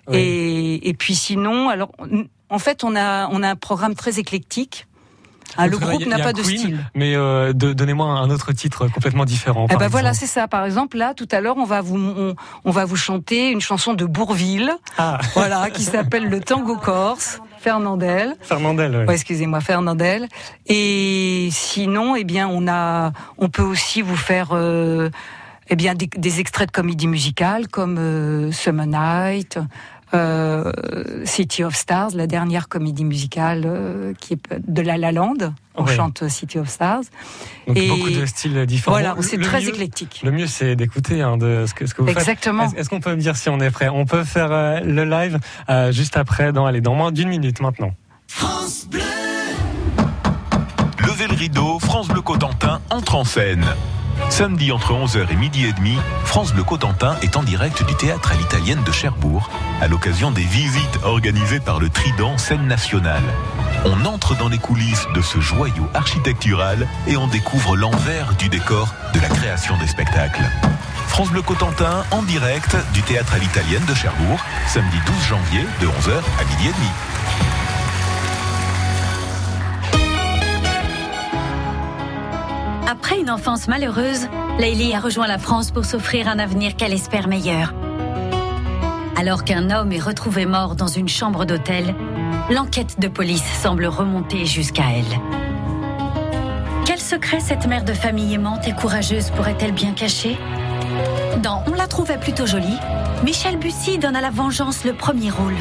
Oui. 0.08 0.16
Et, 0.16 0.88
et 0.88 0.94
puis 0.94 1.14
sinon, 1.14 1.68
alors 1.68 1.92
en 2.50 2.58
fait 2.58 2.84
on 2.84 2.94
a 2.96 3.28
on 3.28 3.42
a 3.42 3.50
un 3.50 3.56
programme 3.56 3.94
très 3.94 4.18
éclectique. 4.18 4.86
Ah, 5.58 5.66
le 5.66 5.76
que 5.76 5.84
là, 5.84 5.90
groupe 5.90 6.06
n'a 6.06 6.18
pas 6.18 6.32
de 6.32 6.42
style. 6.42 6.78
Mais 6.94 7.14
euh, 7.14 7.52
donnez-moi 7.52 8.06
un 8.06 8.30
autre 8.30 8.52
titre 8.52 8.88
complètement 8.88 9.26
différent. 9.26 9.66
Eh 9.70 9.76
ben 9.76 9.88
voilà, 9.88 10.14
c'est 10.14 10.26
ça. 10.26 10.48
Par 10.48 10.64
exemple, 10.64 10.96
là, 10.96 11.12
tout 11.12 11.28
à 11.30 11.42
l'heure, 11.42 11.58
on 11.58 11.66
va 11.66 11.82
vous, 11.82 11.98
on, 11.98 12.34
on 12.64 12.70
va 12.70 12.86
vous 12.86 12.96
chanter 12.96 13.50
une 13.50 13.60
chanson 13.60 13.92
de 13.92 14.06
Bourville, 14.06 14.72
Ah, 14.96 15.18
voilà, 15.34 15.68
qui 15.68 15.82
s'appelle 15.82 16.30
le 16.30 16.40
Tango 16.40 16.78
Corse, 16.78 17.38
Fernandel. 17.58 18.34
Fernandel. 18.40 18.96
ouais. 18.96 19.04
Ouais, 19.06 19.14
excusez-moi, 19.14 19.60
Fernandel. 19.60 20.26
Et 20.68 21.50
sinon, 21.50 22.16
eh 22.16 22.24
bien, 22.24 22.48
on 22.48 22.66
a, 22.66 23.12
on 23.36 23.50
peut 23.50 23.60
aussi 23.62 24.00
vous 24.00 24.16
faire, 24.16 24.52
euh, 24.52 25.10
eh 25.72 25.76
bien, 25.76 25.94
des, 25.94 26.06
des 26.06 26.38
extraits 26.40 26.68
de 26.68 26.72
comédie 26.72 27.06
musicale 27.06 27.66
comme 27.68 27.96
euh, 27.98 28.52
Summer 28.52 28.86
Night, 28.86 29.58
euh, 30.14 30.70
City 31.24 31.64
of 31.64 31.74
Stars, 31.74 32.10
la 32.14 32.26
dernière 32.26 32.68
comédie 32.68 33.06
musicale 33.06 33.62
euh, 33.64 34.12
qui 34.20 34.34
est 34.34 34.60
de 34.68 34.82
La 34.82 34.98
La 34.98 35.12
Land. 35.12 35.54
On 35.74 35.84
Ouais. 35.84 35.96
chante 35.96 36.28
City 36.28 36.58
of 36.58 36.68
Stars. 36.68 37.04
Donc 37.66 37.78
Et- 37.78 37.88
beaucoup 37.88 38.10
de 38.10 38.26
styles 38.26 38.66
différents. 38.66 38.96
Voilà, 38.98 39.16
c'est 39.22 39.38
le 39.38 39.44
très 39.46 39.62
mieux- 39.62 39.70
éclectique. 39.70 40.20
Le 40.22 40.30
mieux, 40.30 40.46
c'est 40.46 40.76
d'écouter 40.76 41.22
hein, 41.22 41.38
de 41.38 41.64
ce 41.66 41.72
que, 41.72 41.86
ce 41.86 41.94
que 41.94 42.02
vous 42.02 42.08
faites. 42.08 42.18
Exactement. 42.18 42.64
Est-ce 42.64 42.74
est-ce 42.76 42.90
qu'on 42.90 43.00
peut 43.00 43.14
me 43.14 43.20
dire 43.22 43.36
si 43.36 43.48
on 43.48 43.58
est 43.58 43.70
prêt? 43.70 43.88
On 43.88 44.04
peut 44.04 44.24
faire 44.24 44.52
euh, 44.52 44.80
le 44.80 45.04
live 45.06 45.38
euh, 45.70 45.90
juste 45.90 46.18
après, 46.18 46.52
dans, 46.52 46.66
allez, 46.66 46.82
dans 46.82 46.94
moins 46.94 47.10
d'une 47.12 47.30
minute 47.30 47.60
maintenant. 47.62 47.92
France 48.28 48.86
Bleu. 48.90 49.00
Levez 51.06 51.26
le 51.28 51.34
rideau, 51.34 51.78
France 51.78 52.08
Bleu 52.08 52.20
Cotentin 52.20 52.80
entre 52.90 53.14
en 53.14 53.24
scène. 53.24 53.64
Samedi 54.30 54.72
entre 54.72 54.92
11h 54.92 55.30
et 55.30 55.36
midi 55.36 55.66
et 55.66 55.72
demi, 55.72 55.96
France 56.24 56.52
Bleu 56.52 56.64
Cotentin 56.64 57.16
est 57.22 57.36
en 57.36 57.42
direct 57.42 57.84
du 57.86 57.94
théâtre 57.94 58.32
à 58.32 58.34
l'italienne 58.34 58.82
de 58.84 58.92
Cherbourg, 58.92 59.50
à 59.80 59.88
l'occasion 59.88 60.30
des 60.30 60.42
visites 60.42 60.98
organisées 61.02 61.60
par 61.60 61.78
le 61.80 61.88
Trident 61.88 62.38
Scène 62.38 62.66
Nationale. 62.66 63.22
On 63.84 64.04
entre 64.06 64.36
dans 64.36 64.48
les 64.48 64.58
coulisses 64.58 65.06
de 65.14 65.20
ce 65.20 65.40
joyau 65.40 65.86
architectural 65.94 66.88
et 67.06 67.16
on 67.16 67.26
découvre 67.26 67.76
l'envers 67.76 68.34
du 68.34 68.48
décor 68.48 68.94
de 69.14 69.20
la 69.20 69.28
création 69.28 69.76
des 69.78 69.86
spectacles. 69.86 70.44
France 71.08 71.30
Bleu 71.30 71.42
Cotentin 71.42 72.04
en 72.10 72.22
direct 72.22 72.76
du 72.94 73.02
théâtre 73.02 73.34
à 73.34 73.38
l'italienne 73.38 73.84
de 73.86 73.94
Cherbourg, 73.94 74.40
samedi 74.66 74.96
12 75.06 75.26
janvier 75.28 75.66
de 75.80 75.86
11h 75.86 76.16
à 76.40 76.44
midi 76.44 76.68
et 76.68 76.72
demi. 76.72 77.11
Après 82.92 83.18
une 83.18 83.30
enfance 83.30 83.68
malheureuse, 83.68 84.28
Leili 84.58 84.94
a 84.94 85.00
rejoint 85.00 85.26
la 85.26 85.38
France 85.38 85.70
pour 85.70 85.86
s'offrir 85.86 86.28
un 86.28 86.38
avenir 86.38 86.76
qu'elle 86.76 86.92
espère 86.92 87.26
meilleur. 87.26 87.72
Alors 89.16 89.44
qu'un 89.44 89.70
homme 89.70 89.92
est 89.92 89.98
retrouvé 89.98 90.44
mort 90.44 90.76
dans 90.76 90.88
une 90.88 91.08
chambre 91.08 91.46
d'hôtel, 91.46 91.94
l'enquête 92.50 93.00
de 93.00 93.08
police 93.08 93.50
semble 93.62 93.86
remonter 93.86 94.44
jusqu'à 94.44 94.82
elle. 94.94 95.20
Quel 96.84 97.00
secret 97.00 97.40
cette 97.40 97.66
mère 97.66 97.86
de 97.86 97.94
famille 97.94 98.34
aimante 98.34 98.68
et 98.68 98.74
courageuse 98.74 99.30
pourrait-elle 99.30 99.72
bien 99.72 99.92
cacher? 99.92 100.36
Dans 101.42 101.64
On 101.68 101.72
la 101.72 101.86
trouvait 101.86 102.18
plutôt 102.18 102.44
jolie, 102.44 102.78
Michel 103.24 103.56
Bussy 103.56 103.96
donne 103.96 104.16
à 104.16 104.20
la 104.20 104.30
vengeance 104.30 104.84
le 104.84 104.92
premier 104.92 105.30
rôle 105.30 105.56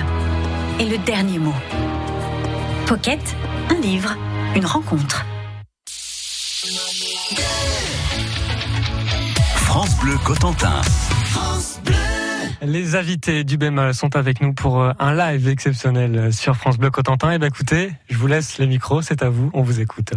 et 0.81 0.85
le 0.85 0.97
dernier 0.97 1.39
mot. 1.39 1.55
Pocket, 2.87 3.21
un 3.69 3.79
livre, 3.79 4.17
une 4.53 4.65
rencontre. 4.65 5.25
France 9.71 9.97
Bleu 10.01 10.17
Cotentin. 10.25 10.81
Les 12.61 12.95
invités 12.97 13.45
du 13.45 13.55
bémol 13.55 13.93
sont 13.93 14.17
avec 14.17 14.41
nous 14.41 14.53
pour 14.53 14.81
euh, 14.81 14.91
un 14.99 15.15
live 15.15 15.47
exceptionnel 15.47 16.17
euh, 16.17 16.31
sur 16.33 16.57
France 16.57 16.77
Bleu 16.77 16.89
Cotentin. 16.91 17.31
Et 17.31 17.39
ben 17.39 17.47
écoutez, 17.47 17.93
je 18.09 18.17
vous 18.17 18.27
laisse 18.27 18.57
les 18.57 18.67
micros, 18.67 19.01
c'est 19.01 19.23
à 19.23 19.29
vous, 19.29 19.49
on 19.53 19.61
vous 19.61 19.79
écoute. 19.79 20.11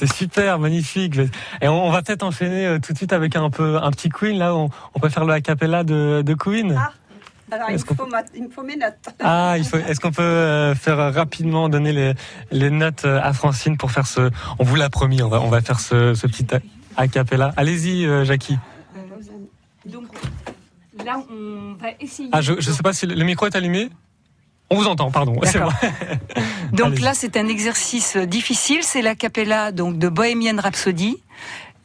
C'était 0.00 0.12
super, 0.14 0.58
magnifique. 0.58 1.16
Et 1.60 1.68
on, 1.68 1.86
on 1.86 1.90
va 1.90 2.02
peut-être 2.02 2.22
enchaîner 2.22 2.66
euh, 2.66 2.78
tout 2.78 2.92
de 2.92 2.96
suite 2.98 3.12
avec 3.12 3.36
un 3.36 3.50
peu 3.50 3.76
un 3.82 3.90
petit 3.90 4.08
Queen 4.08 4.38
là. 4.38 4.54
On, 4.54 4.70
on 4.94 4.98
peut 5.00 5.08
faire 5.08 5.24
le 5.24 5.32
a 5.32 5.40
cappella 5.40 5.84
de, 5.84 6.22
de 6.24 6.34
Queen. 6.34 6.74
Ah. 6.78 6.92
Alors, 7.52 7.68
il 7.68 7.72
me, 7.72 7.76
Est-ce 7.76 7.84
qu'on 7.84 7.96
faut 7.96 8.06
ma- 8.06 8.22
il 8.34 8.44
me 8.44 8.48
faut 8.50 8.62
mes 8.62 8.76
notes. 8.76 8.94
Ah, 9.18 9.56
il 9.58 9.64
faut. 9.64 9.76
Est-ce 9.76 9.98
qu'on 10.00 10.12
peut 10.12 10.22
euh, 10.22 10.74
faire 10.76 11.00
euh, 11.00 11.10
rapidement 11.10 11.68
donner 11.68 11.92
les, 11.92 12.14
les 12.52 12.70
notes 12.70 13.04
à 13.04 13.32
Francine 13.32 13.76
pour 13.76 13.90
faire 13.90 14.06
ce. 14.06 14.30
On 14.60 14.64
vous 14.64 14.76
l'a 14.76 14.88
promis, 14.88 15.20
on 15.20 15.28
va 15.28 15.40
on 15.40 15.48
va 15.48 15.60
faire 15.60 15.80
ce, 15.80 16.14
ce 16.14 16.26
petit 16.28 16.46
a, 16.96 17.08
cappella. 17.08 17.52
Allez-y, 17.56 18.06
euh, 18.06 18.24
Jackie. 18.24 18.56
Donc 19.84 20.04
là, 21.04 21.20
on 21.28 21.74
va 21.74 21.88
essayer. 22.00 22.28
Ah, 22.32 22.40
je 22.40 22.52
je 22.60 22.70
sais 22.70 22.82
pas 22.82 22.92
si 22.92 23.06
le, 23.06 23.14
le 23.16 23.24
micro 23.24 23.46
est 23.46 23.56
allumé. 23.56 23.90
On 24.70 24.76
vous 24.76 24.86
entend, 24.86 25.10
pardon. 25.10 25.34
C'est 25.42 25.58
D'accord. 25.58 25.74
Donc 26.72 27.00
là, 27.00 27.14
c'est 27.14 27.36
un 27.36 27.48
exercice 27.48 28.16
difficile. 28.16 28.80
C'est 28.82 29.02
la 29.02 29.14
capella 29.14 29.72
donc 29.72 29.98
de 29.98 30.08
Bohemian 30.08 30.56
Rhapsody. 30.58 31.22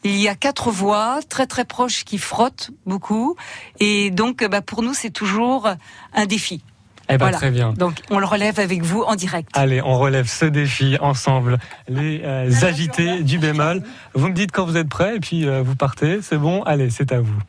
Il 0.03 0.17
y 0.17 0.27
a 0.27 0.35
quatre 0.35 0.69
voix 0.69 1.19
très 1.27 1.47
très 1.47 1.65
proches 1.65 2.03
qui 2.03 2.19
frottent 2.19 2.69
beaucoup, 2.85 3.35
et 3.79 4.11
donc 4.11 4.45
bah, 4.45 4.61
pour 4.61 4.83
nous 4.83 4.93
c'est 4.93 5.09
toujours 5.09 5.67
un 6.13 6.25
défi. 6.27 6.61
Eh 7.09 7.13
ben 7.13 7.17
Voilà. 7.17 7.37
très 7.37 7.49
bien. 7.49 7.73
Donc 7.73 8.01
on 8.11 8.19
le 8.19 8.25
relève 8.25 8.59
avec 8.59 8.83
vous 8.83 9.01
en 9.01 9.15
direct. 9.15 9.49
Allez, 9.53 9.81
on 9.81 9.97
relève 9.97 10.27
ce 10.27 10.45
défi 10.45 10.97
ensemble. 11.01 11.57
Les 11.87 12.21
euh, 12.23 12.51
agités 12.61 13.23
du 13.23 13.39
bémol. 13.39 13.81
Vous 14.13 14.27
me 14.27 14.33
dites 14.33 14.51
quand 14.51 14.65
vous 14.65 14.77
êtes 14.77 14.89
prêts 14.89 15.15
et 15.15 15.19
puis 15.19 15.47
euh, 15.47 15.63
vous 15.63 15.75
partez. 15.75 16.21
C'est 16.21 16.37
bon 16.37 16.61
Allez, 16.63 16.89
c'est 16.89 17.11
à 17.11 17.19
vous. 17.21 17.39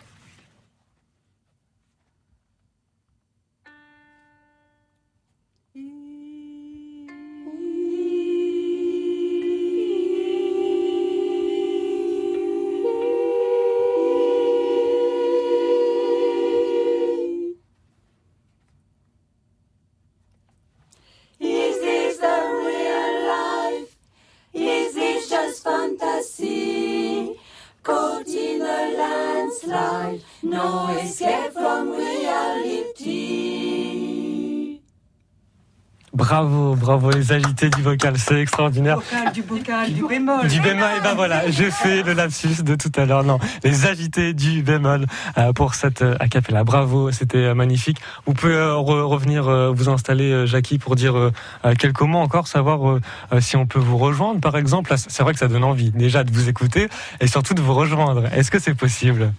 Bravo, 36.86 37.10
les 37.10 37.32
agités 37.32 37.68
du 37.68 37.82
vocal, 37.82 38.16
c'est 38.16 38.40
extraordinaire. 38.40 39.00
Vocal, 39.00 39.32
du 39.32 39.42
bocal, 39.42 39.92
du 39.92 40.06
bémol. 40.06 40.46
Du 40.46 40.60
bémol, 40.60 40.88
et 40.96 41.00
ben 41.02 41.14
voilà, 41.14 41.50
j'ai 41.50 41.72
fait 41.72 42.04
le 42.04 42.12
lapsus 42.12 42.62
de 42.62 42.76
tout 42.76 42.92
à 42.94 43.04
l'heure. 43.06 43.24
Non, 43.24 43.40
les 43.64 43.86
agités 43.86 44.34
du 44.34 44.62
bémol 44.62 45.06
euh, 45.36 45.52
pour 45.52 45.74
cette 45.74 46.02
euh, 46.02 46.14
a 46.20 46.28
cappella. 46.28 46.62
Bravo, 46.62 47.10
c'était 47.10 47.38
euh, 47.38 47.54
magnifique. 47.54 47.98
Vous 48.24 48.34
pouvez 48.34 48.54
re- 48.54 49.02
revenir 49.02 49.50
vous 49.74 49.88
installer, 49.88 50.46
Jackie, 50.46 50.78
pour 50.78 50.94
dire 50.94 51.32
quelques 51.76 52.02
mots 52.02 52.18
encore, 52.18 52.46
savoir 52.46 53.00
si 53.40 53.56
on 53.56 53.66
peut 53.66 53.80
vous 53.80 53.98
rejoindre, 53.98 54.40
par 54.40 54.56
exemple. 54.56 54.94
C'est 54.96 55.24
vrai 55.24 55.32
que 55.32 55.40
ça 55.40 55.48
donne 55.48 55.64
envie 55.64 55.90
déjà 55.90 56.22
de 56.22 56.30
vous 56.30 56.48
écouter 56.48 56.88
et 57.20 57.26
surtout 57.26 57.54
de 57.54 57.60
vous 57.60 57.74
rejoindre. 57.74 58.26
Est-ce 58.32 58.52
que 58.52 58.60
c'est 58.60 58.74
possible? 58.76 59.32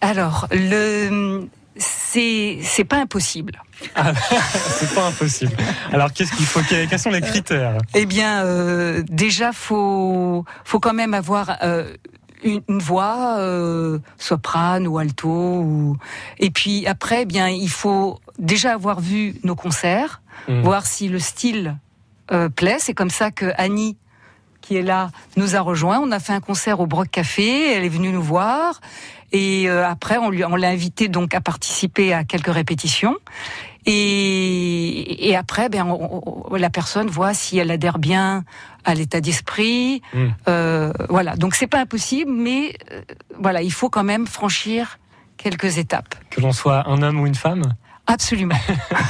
Alors 0.00 0.48
le 0.50 1.48
c'est 1.76 2.58
c'est 2.62 2.84
pas 2.84 2.98
impossible. 3.00 3.60
Ah, 3.96 4.12
C'est 4.68 4.94
pas 4.94 5.08
impossible. 5.08 5.52
Alors 5.92 6.12
qu'est-ce 6.12 6.32
qu'il 6.32 6.46
faut 6.46 6.60
Quels 6.68 6.98
sont 6.98 7.10
les 7.10 7.20
critères? 7.20 7.78
Eh 7.94 8.06
bien, 8.06 8.44
euh, 8.44 9.02
déjà, 9.08 9.52
faut 9.52 10.44
faut 10.64 10.80
quand 10.80 10.94
même 10.94 11.12
avoir 11.14 11.56
euh, 11.62 11.92
une, 12.44 12.62
une 12.68 12.78
voix 12.78 13.36
euh, 13.38 13.98
soprane 14.18 14.86
ou 14.86 14.98
alto. 14.98 15.28
Ou... 15.28 15.96
Et 16.38 16.50
puis 16.50 16.86
après, 16.86 17.22
eh 17.22 17.26
bien, 17.26 17.48
il 17.48 17.70
faut 17.70 18.20
déjà 18.38 18.72
avoir 18.74 19.00
vu 19.00 19.34
nos 19.42 19.56
concerts, 19.56 20.20
Hmm. 20.48 20.60
voir 20.62 20.84
si 20.84 21.08
le 21.08 21.18
style 21.20 21.76
euh, 22.30 22.48
plaît. 22.50 22.76
C'est 22.78 22.92
comme 22.92 23.08
ça 23.08 23.30
que 23.30 23.52
Annie 23.56 23.96
qui 24.60 24.76
est 24.76 24.82
là, 24.82 25.10
nous 25.36 25.56
a 25.56 25.60
rejoint. 25.60 26.00
On 26.00 26.10
a 26.10 26.18
fait 26.20 26.32
un 26.32 26.40
concert 26.40 26.80
au 26.80 26.86
Broc 26.86 27.08
Café. 27.10 27.72
Elle 27.72 27.84
est 27.84 27.88
venue 27.90 28.10
nous 28.12 28.22
voir. 28.22 28.80
Et 29.36 29.68
euh, 29.68 29.84
après, 29.84 30.16
on, 30.16 30.30
lui, 30.30 30.44
on 30.44 30.54
l'a 30.54 30.68
invité 30.68 31.08
donc 31.08 31.34
à 31.34 31.40
participer 31.40 32.12
à 32.14 32.22
quelques 32.22 32.52
répétitions. 32.54 33.16
Et, 33.84 35.28
et 35.28 35.36
après, 35.36 35.68
ben, 35.68 35.84
on- 35.86 36.22
on- 36.50 36.56
la 36.56 36.70
personne 36.70 37.08
voit 37.08 37.34
si 37.34 37.58
elle 37.58 37.70
adhère 37.70 37.98
bien 37.98 38.44
à 38.84 38.94
l'état 38.94 39.20
d'esprit. 39.20 40.02
Mm. 40.14 40.26
Euh, 40.48 40.92
voilà. 41.08 41.36
Donc 41.36 41.54
c'est 41.56 41.66
pas 41.66 41.80
impossible, 41.80 42.30
mais 42.32 42.76
euh, 42.92 43.02
voilà, 43.38 43.60
il 43.62 43.72
faut 43.72 43.90
quand 43.90 44.04
même 44.04 44.26
franchir 44.26 44.98
quelques 45.36 45.78
étapes. 45.78 46.14
Que 46.30 46.40
l'on 46.40 46.52
soit 46.52 46.88
un 46.88 47.02
homme 47.02 47.20
ou 47.20 47.26
une 47.26 47.34
femme? 47.34 47.74
Absolument. 48.06 48.54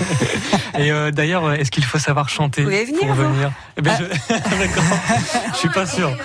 Et 0.78 0.90
euh, 0.92 1.10
d'ailleurs, 1.10 1.52
est-ce 1.52 1.70
qu'il 1.70 1.84
faut 1.84 1.98
savoir 1.98 2.28
chanter 2.28 2.62
Vous 2.62 2.68
pouvez 2.70 2.84
venir, 2.84 3.00
pour 3.00 3.14
venir 3.14 3.52
Eh 3.76 3.82
ben, 3.82 3.96
je... 3.98 4.04
D'accord. 4.34 4.84
je 5.52 5.58
suis 5.58 5.68
pas 5.68 5.86
sûr. 5.86 6.16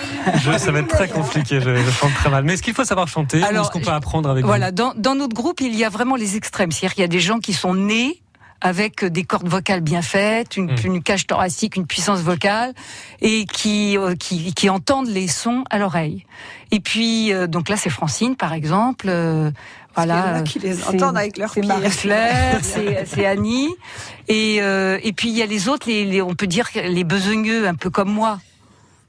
Je... 0.43 0.57
Ça 0.57 0.71
va 0.71 0.79
être 0.79 0.87
très 0.87 1.07
compliqué. 1.07 1.61
Je... 1.61 1.75
je 1.75 1.91
chante 1.91 2.13
très 2.13 2.29
mal. 2.29 2.43
Mais 2.43 2.53
est-ce 2.53 2.63
qu'il 2.63 2.73
faut 2.75 2.85
savoir 2.85 3.07
chanter 3.07 3.41
ou 3.41 3.45
Alors, 3.45 3.65
est-ce 3.65 3.71
qu'on 3.71 3.81
peut 3.81 3.91
apprendre 3.91 4.29
avec 4.29 4.45
Voilà, 4.45 4.71
dans, 4.71 4.93
dans 4.95 5.15
notre 5.15 5.35
groupe, 5.35 5.61
il 5.61 5.75
y 5.75 5.83
a 5.83 5.89
vraiment 5.89 6.15
les 6.15 6.35
extrêmes. 6.35 6.71
C'est-à-dire 6.71 6.93
qu'il 6.93 7.01
y 7.01 7.05
a 7.05 7.09
des 7.09 7.19
gens 7.19 7.39
qui 7.39 7.53
sont 7.53 7.73
nés 7.73 8.21
avec 8.61 9.05
des 9.05 9.23
cordes 9.23 9.47
vocales 9.47 9.79
bien 9.79 10.01
faites, 10.01 10.57
une, 10.57 10.73
Mm. 10.73 10.75
une 10.83 11.01
cage 11.01 11.25
thoracique, 11.25 11.77
une 11.77 11.87
puissance 11.87 12.19
vocale, 12.19 12.73
et 13.21 13.45
qui, 13.45 13.97
euh, 13.97 14.15
qui, 14.15 14.53
qui 14.53 14.69
entendent 14.69 15.07
les 15.07 15.29
sons 15.29 15.63
à 15.69 15.77
l'oreille. 15.79 16.25
Et 16.71 16.81
puis, 16.81 17.31
euh, 17.33 17.47
donc 17.47 17.69
là, 17.69 17.77
c'est 17.77 17.89
Francine, 17.89 18.35
par 18.35 18.51
exemple. 18.51 19.05
euh, 19.07 19.49
Voilà, 19.95 20.35
a 20.37 20.41
qui 20.43 20.59
les 20.59 20.75
c'est- 20.75 20.87
entendent 20.95 21.17
avec 21.17 21.37
leurs 21.37 21.51
C'est. 21.51 21.65
Marie-Claire, 21.65 22.59
c'est 22.61 23.05
c'est 23.05 23.25
Annie. 23.25 23.69
Et, 24.27 24.59
euh, 24.61 24.97
et 25.03 25.11
puis, 25.13 25.29
il 25.29 25.35
y 25.37 25.41
a 25.41 25.45
les 25.45 25.67
autres, 25.67 25.87
les, 25.89 26.05
les- 26.05 26.21
on 26.21 26.35
peut 26.35 26.47
dire 26.47 26.67
les 26.75 27.03
besogneux, 27.03 27.67
un 27.67 27.75
peu 27.75 27.89
comme 27.89 28.09
moi. 28.11 28.39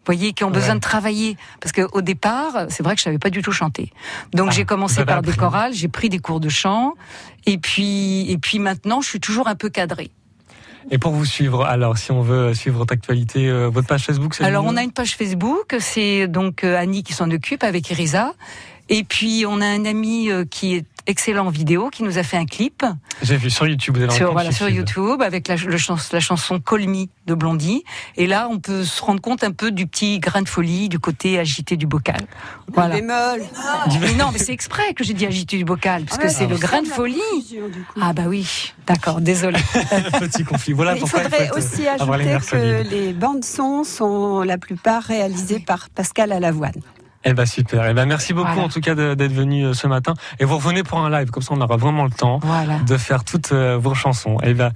Vous 0.07 0.15
voyez, 0.17 0.33
qui 0.33 0.43
ont 0.45 0.51
besoin 0.51 0.71
Ouais. 0.71 0.75
de 0.77 0.81
travailler. 0.81 1.37
Parce 1.61 1.73
qu'au 1.73 2.01
départ, 2.01 2.67
c'est 2.71 2.83
vrai 2.83 2.95
que 2.95 2.99
je 3.01 3.05
savais 3.05 3.19
pas 3.19 3.31
du 3.31 3.43
tout 3.43 3.53
chanter. 3.53 3.93
Donc 4.33 4.49
Ah, 4.51 4.55
j'ai 4.55 4.65
commencé 4.65 5.05
par 5.05 5.21
des 5.23 5.33
chorales, 5.35 5.75
j'ai 5.75 5.89
pris 5.89 6.09
des 6.09 6.19
cours 6.19 6.41
de 6.41 6.49
chant, 6.49 6.95
et 7.47 7.59
puis 7.59 8.29
et 8.31 8.39
puis 8.39 8.59
maintenant 8.59 9.03
je 9.03 9.09
suis 9.09 9.21
toujours 9.21 9.47
un 9.47 9.55
peu 9.55 9.69
cadrée. 9.69 10.11
Et 10.91 10.97
pour 10.99 11.13
vous 11.13 11.27
suivre, 11.27 11.65
alors, 11.67 11.99
si 11.99 12.11
on 12.11 12.23
veut 12.23 12.55
suivre 12.55 12.79
votre 12.79 12.95
actualité, 12.95 13.49
euh, 13.49 13.69
votre 13.69 13.87
page 13.87 14.05
Facebook, 14.07 14.35
c'est 14.35 14.43
Alors 14.45 14.65
on 14.65 14.77
a 14.79 14.83
une 14.83 14.91
page 14.91 15.15
Facebook, 15.15 15.77
c'est 15.79 16.27
donc 16.27 16.65
euh, 16.65 16.79
Annie 16.81 17.03
qui 17.03 17.13
s'en 17.13 17.31
occupe 17.31 17.63
avec 17.63 17.91
Irisa, 17.91 18.33
et 18.91 19.03
puis 19.05 19.45
on 19.49 19.61
a 19.63 19.67
un 19.67 19.87
ami 19.87 20.31
euh, 20.31 20.45
qui 20.45 20.75
est 20.75 20.85
excellent 21.07 21.47
en 21.47 21.51
vidéo, 21.51 21.89
qui 21.91 22.03
nous 22.05 22.19
a 22.19 22.23
fait 22.23 22.37
un 22.37 22.45
clip 22.45 22.85
J'ai 23.23 23.37
vu 23.39 23.51
sur 23.51 23.67
YouTube. 23.67 23.97
Vous 23.97 24.03
avez 24.03 24.13
un 24.13 24.17
sur 24.17 24.33
voilà 24.33 24.53
sur 24.53 24.69
YouTube 24.69 25.23
avec 25.23 25.49
la, 25.49 25.57
le 25.57 25.77
chans- 25.79 25.97
la 26.13 26.21
chanson 26.21 26.61
Call 26.61 26.87
Me 26.87 27.07
de 27.27 27.35
Blondie, 27.35 27.83
et 28.17 28.27
là 28.27 28.49
on 28.51 28.59
peut 28.61 28.85
se 28.85 29.03
rendre 29.03 29.21
compte 29.21 29.43
un 29.43 29.51
peu 29.51 29.71
du 29.73 29.87
petit 29.87 30.19
grain 30.21 30.43
de 30.43 30.49
folie 30.49 30.89
du 30.91 30.99
côté 30.99 31.39
agité 31.39 31.77
du 31.77 31.87
bocal. 31.87 32.21
Voilà. 32.73 32.97
Bémol. 32.97 33.43
Mais 34.01 34.15
non, 34.15 34.27
mais 34.33 34.39
c'est 34.39 34.53
exprès 34.53 34.93
que 34.95 35.03
j'ai 35.03 35.15
dit 35.15 35.27
agité 35.27 35.57
du 35.57 35.65
bocal, 35.65 36.05
parce 36.05 36.19
que 36.19 36.25
Ah 36.25 36.27
ouais, 36.29 36.33
c'est 36.35 36.47
le 36.47 36.59
grain 36.59 36.83
de 36.83 36.87
folie. 36.89 37.21
Ah 38.01 38.13
bah 38.13 38.25
oui, 38.29 38.73
d'accord, 38.87 39.21
désolé. 39.21 39.59
Petit 40.21 40.45
conflit. 40.45 40.75
Voilà 40.75 40.97
Il 40.97 41.09
faudrait 41.09 41.45
être- 41.47 41.57
aussi 41.57 41.83
les 41.83 41.89
ajouter 41.89 42.37
que 42.39 42.45
solides. 42.45 42.91
les 42.93 43.13
bandes 43.15 43.45
son 43.45 43.85
sont 43.85 44.43
la 44.43 44.59
plupart 44.59 45.03
réalisées 45.03 45.61
par 45.61 45.89
Pascal 45.91 46.31
Alavoine. 46.31 46.75
Eh 47.25 47.35
ben 47.35 47.45
super. 47.47 47.87
Eh 47.87 47.93
ben 47.95 48.07
merci 48.07 48.33
beaucoup 48.33 48.49
Voilà. 48.53 48.63
en 48.65 48.69
tout 48.69 48.81
cas 48.81 48.95
d'être 48.95 49.33
venu 49.33 49.65
euh, 49.67 49.75
ce 49.75 49.87
matin. 49.87 50.15
Et 50.39 50.45
vous 50.45 50.57
revenez 50.57 50.83
pour 50.83 50.99
un 51.01 51.11
live, 51.11 51.31
comme 51.31 51.43
ça 51.43 51.53
on 51.55 51.61
aura 51.61 51.77
vraiment 51.77 52.05
le 52.05 52.11
temps 52.11 52.39
Voilà. 52.43 52.79
de 52.79 52.97
faire 52.97 53.25
toutes 53.25 53.53
euh, 53.53 53.77
vos 53.79 53.95
chansons. 53.95 54.39
Eh 54.43 54.55
ben 54.55 54.71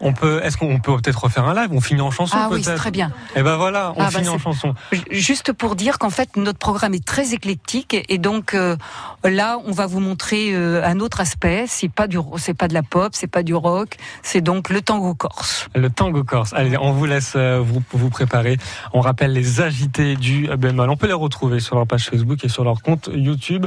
on 0.00 0.12
peut. 0.12 0.40
Est-ce 0.42 0.56
qu'on 0.56 0.78
peut 0.78 0.96
peut-être 0.96 1.24
refaire 1.24 1.44
un 1.44 1.54
live? 1.54 1.68
On 1.72 1.80
finit 1.80 2.00
en 2.00 2.10
chanson 2.10 2.36
Ah 2.38 2.48
oui, 2.50 2.62
peut-être? 2.62 2.76
très 2.76 2.90
bien. 2.90 3.12
Eh 3.34 3.42
ben 3.42 3.56
voilà, 3.56 3.92
on 3.96 4.00
Ah 4.00 4.04
bah 4.04 4.18
finit 4.18 4.28
en 4.28 4.38
chanson. 4.38 4.74
Juste 5.10 5.52
pour 5.52 5.74
dire 5.76 5.98
qu'en 5.98 6.10
fait 6.10 6.36
notre 6.36 6.58
programme 6.58 6.94
est 6.94 7.04
très 7.04 7.32
éclectique 7.34 7.96
et 8.08 8.18
donc 8.18 8.54
euh, 8.54 8.76
là 9.24 9.58
on 9.64 9.72
va 9.72 9.86
vous 9.86 10.00
montrer 10.00 10.54
euh, 10.54 10.84
un 10.84 11.00
autre 11.00 11.20
aspect. 11.20 11.64
C'est 11.66 11.88
pas 11.88 12.06
du, 12.08 12.18
c'est 12.36 12.54
pas 12.54 12.68
de 12.68 12.74
la 12.74 12.82
pop, 12.82 13.12
c'est 13.14 13.26
pas 13.26 13.42
du 13.42 13.54
rock, 13.54 13.96
c'est 14.22 14.40
donc 14.40 14.68
le 14.70 14.82
tango 14.82 15.14
corse. 15.14 15.68
Le 15.74 15.88
tango 15.90 16.24
corse. 16.24 16.52
Allez, 16.52 16.76
on 16.78 16.92
vous 16.92 17.06
laisse 17.06 17.32
euh, 17.36 17.60
vous, 17.64 17.82
vous 17.92 18.10
préparer. 18.10 18.58
On 18.92 19.00
rappelle 19.00 19.32
les 19.32 19.60
agités 19.60 20.16
du 20.16 20.48
bémol. 20.56 20.90
On 20.90 20.96
peut 20.96 21.06
les 21.06 21.12
retrouver 21.12 21.60
sur 21.60 21.76
leur 21.76 21.86
page 21.86 22.04
Facebook 22.10 22.44
et 22.44 22.48
sur 22.48 22.64
leur 22.64 22.82
compte 22.82 23.08
YouTube. 23.12 23.66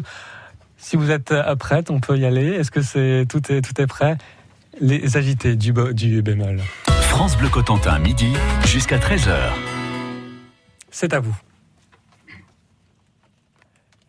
Si 0.78 0.96
vous 0.96 1.12
êtes 1.12 1.34
prête, 1.60 1.89
on 1.92 2.00
peut 2.00 2.18
y 2.18 2.26
aller. 2.26 2.52
Est-ce 2.54 2.72
que 2.72 2.82
c'est 2.82 3.26
tout 3.28 3.52
est 3.52 3.62
tout 3.62 3.82
est 3.82 3.88
prêt? 3.88 4.18
Les 4.82 5.18
agités 5.18 5.56
du, 5.56 5.74
du 5.94 6.22
bémol. 6.22 6.62
France 6.88 7.38
Bleu 7.38 7.50
Cotentin, 7.50 8.00
midi 8.00 8.32
jusqu'à 8.65 8.98
13h. 8.98 9.34
C'est 10.89 11.13
à 11.13 11.20
vous. 11.20 11.36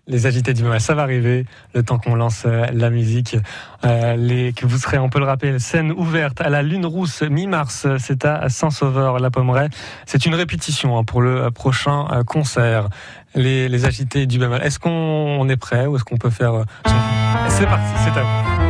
Les 0.07 0.27
agités 0.27 0.55
du 0.55 0.63
moment, 0.63 0.79
ça 0.79 0.95
va 0.95 1.03
arriver. 1.03 1.45
Le 1.75 1.83
temps 1.83 1.99
qu'on 1.99 2.15
lance 2.15 2.45
euh, 2.47 2.67
la 2.73 2.91
musique, 2.91 3.37
euh, 3.85 4.17
les, 4.17 4.53
que 4.53 4.67
vous 4.67 4.79
serez, 4.79 4.99
on 4.99 5.09
peut 5.09 5.19
le 5.19 5.25
rappeler, 5.25 5.59
scène 5.59 5.93
ouverte 5.93 6.41
à 6.41 6.49
la 6.51 6.63
Lune 6.63 6.87
Rousse 6.87 7.23
mi-mars. 7.23 7.87
C'est 7.99 8.25
à 8.25 8.49
Saint-Sauveur, 8.49 9.19
la 9.19 9.31
Pommeraye. 9.31 9.69
C'est 10.07 10.27
une 10.27 10.35
répétition 10.35 10.99
hein, 10.99 11.05
pour 11.05 11.21
le 11.21 11.51
prochain 11.51 12.07
euh, 12.13 12.25
concert. 12.25 12.89
Les, 13.35 13.69
les 13.69 13.85
agités 13.85 14.27
du 14.27 14.39
bémol. 14.39 14.61
Est-ce 14.63 14.79
qu'on 14.79 14.91
on 14.91 15.49
est 15.49 15.57
prêt 15.57 15.87
ou 15.87 15.97
est-ce 15.97 16.05
qu'on 16.05 16.17
peut 16.17 16.31
faire 16.31 16.55
euh, 16.55 16.65
C'est 17.49 17.67
parti, 17.67 17.93
c'est 18.05 18.19
à 18.19 18.23
vous. 18.23 18.70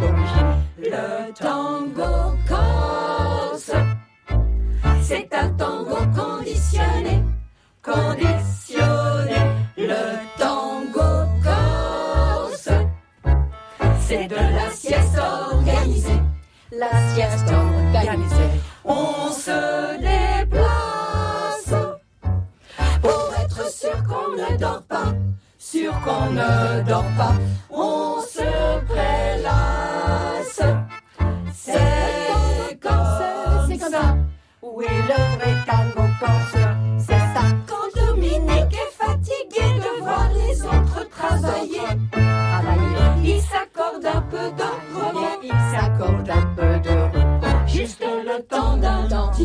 D'origine. 0.00 0.54
Le 0.78 1.32
tango 1.34 2.37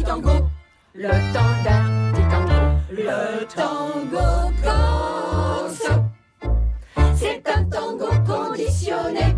tango. 0.01 0.49
Le 0.93 1.09
tango. 1.33 1.53
Le 2.91 3.45
tango 3.55 4.51
corse. 4.63 5.89
C'est 7.15 7.43
un 7.47 7.63
tango 7.65 8.07
conditionné. 8.25 9.35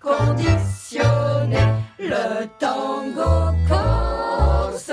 Conditionné. 0.00 1.62
Le 1.98 2.46
tango 2.58 3.52
corse. 3.68 4.92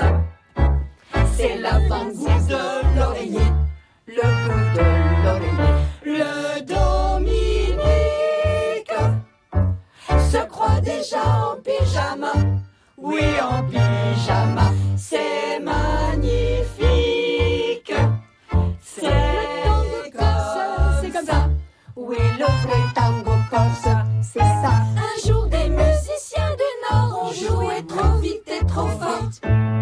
C'est 1.36 1.56
l'avant-goût 1.58 2.40
de 2.48 2.98
l'oreiller. 2.98 3.50
Le 4.06 4.22
goût 4.46 4.64
de 4.76 4.86
l'oreiller. 5.24 5.72
Le 6.04 6.60
Dominique 6.62 7.80
se 10.30 10.38
croit 10.46 10.80
déjà 10.80 11.22
en 11.22 11.56
pyjama. 11.62 12.32
Oui, 12.96 13.22
en 13.40 13.62
pyjama. 13.64 14.79
C'est 15.10 15.58
magnifique. 15.58 16.72
C'est 18.80 19.08
comme, 20.16 20.30
c'est 21.02 21.10
comme 21.10 21.26
ça. 21.26 21.48
Oui, 21.96 22.16
le 22.38 22.44
vrai 22.44 22.80
tango 22.94 23.32
corse, 23.50 23.88
c'est 24.22 24.38
ça. 24.38 24.72
Un 24.96 25.16
jour, 25.26 25.48
des 25.48 25.68
musiciens 25.68 26.54
du 26.54 26.70
Nord 26.88 27.24
ont 27.24 27.32
joué 27.32 27.84
trop 27.88 28.18
vite 28.18 28.46
et 28.46 28.64
trop 28.66 28.86
fort. 28.86 29.28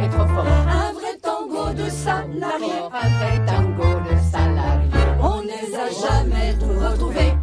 Et 0.03 0.09
trop 0.09 0.27
fort. 0.29 0.47
Un 0.47 0.93
vrai 0.95 1.19
tango 1.23 1.75
de 1.75 1.91
salarié. 1.91 2.73
Un 2.91 3.09
vrai 3.19 3.45
tango 3.45 4.01
de 4.09 4.17
salarié. 4.33 4.89
On 5.21 5.43
ne 5.43 5.49
les 5.49 5.75
a 5.77 5.91
jamais 5.91 6.53
retrouvés. 6.91 7.35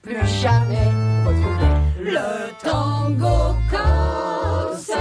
Plus 0.00 0.26
jamais 0.40 0.88
retrouvés. 1.26 1.76
Le 2.00 2.54
tango 2.62 3.54
corse. 3.70 4.92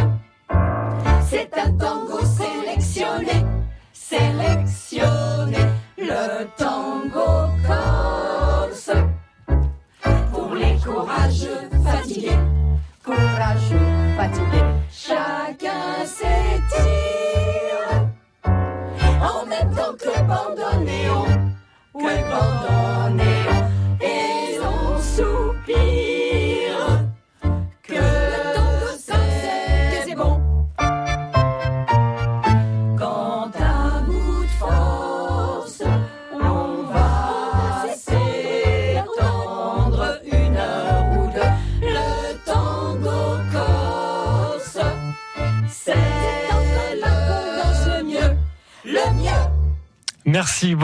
C'est 1.30 1.58
un 1.58 1.73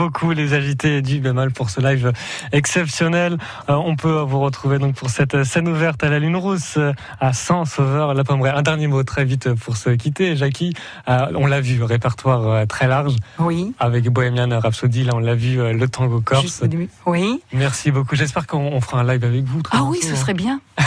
beaucoup 0.00 0.30
les 0.32 0.54
agités 0.54 1.02
du 1.02 1.20
bémol 1.20 1.50
pour 1.52 1.68
ce 1.68 1.78
live 1.78 2.12
exceptionnel. 2.52 3.36
Euh, 3.68 3.74
on 3.74 3.96
peut 3.96 4.20
vous 4.20 4.40
retrouver 4.40 4.78
donc 4.78 4.94
pour 4.94 5.10
cette 5.10 5.44
scène 5.44 5.68
ouverte 5.68 6.02
à 6.02 6.08
la 6.08 6.18
Lune 6.18 6.36
Rousse 6.36 6.78
euh, 6.78 6.94
à 7.20 7.34
Saint-Sauveur 7.34 8.14
la 8.14 8.24
Pommeraye. 8.24 8.54
Un 8.56 8.62
dernier 8.62 8.86
mot 8.86 9.02
très 9.02 9.26
vite 9.26 9.52
pour 9.52 9.76
se 9.76 9.90
quitter. 9.90 10.36
Jackie, 10.36 10.72
euh, 11.06 11.26
on 11.34 11.46
l'a 11.46 11.60
vu, 11.60 11.82
répertoire 11.82 12.66
très 12.66 12.88
large 12.88 13.16
Oui. 13.38 13.74
avec 13.78 14.08
Bohemian 14.08 14.58
Rhapsody. 14.58 15.04
Là, 15.04 15.12
on 15.16 15.18
l'a 15.18 15.34
vu, 15.34 15.58
le 15.58 15.88
tango 15.88 16.22
corse. 16.22 16.62
Oui. 17.04 17.42
Merci 17.52 17.90
beaucoup. 17.90 18.16
J'espère 18.16 18.46
qu'on 18.46 18.72
on 18.72 18.80
fera 18.80 19.02
un 19.02 19.04
live 19.04 19.22
avec 19.22 19.44
vous. 19.44 19.60
Ah 19.70 19.82
oui, 19.82 19.98
ce 20.00 20.12
hein. 20.12 20.16
serait 20.16 20.32
bien. 20.32 20.62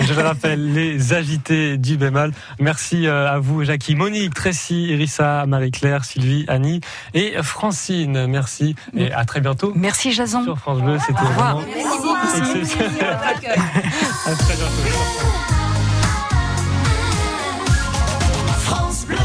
Je 0.00 0.12
le 0.12 0.20
rappelle, 0.20 0.74
les 0.74 1.14
agités 1.14 1.78
du 1.78 1.96
bémol. 1.96 2.32
Merci 2.58 3.06
à 3.06 3.38
vous, 3.38 3.64
Jackie, 3.64 3.94
Monique, 3.94 4.34
Tracy, 4.34 4.88
Irissa, 4.88 5.46
Marie-Claire, 5.46 6.04
Sylvie, 6.04 6.44
Annie 6.48 6.80
et 7.14 7.34
Francine. 7.54 8.26
Merci 8.26 8.74
et 8.96 9.12
à 9.12 9.24
très 9.24 9.40
bientôt 9.40 9.72
Merci 9.76 10.10
Jason. 10.12 10.42
sur 10.42 10.58
France 10.58 10.80
Bleu. 10.80 10.98
C'était 10.98 11.22
vraiment 11.22 11.60
exceptionnel. 11.60 12.90
À 14.26 14.34
très 14.34 14.54
bientôt. 14.56 14.82
France 18.58 19.06
Bleu. 19.06 19.16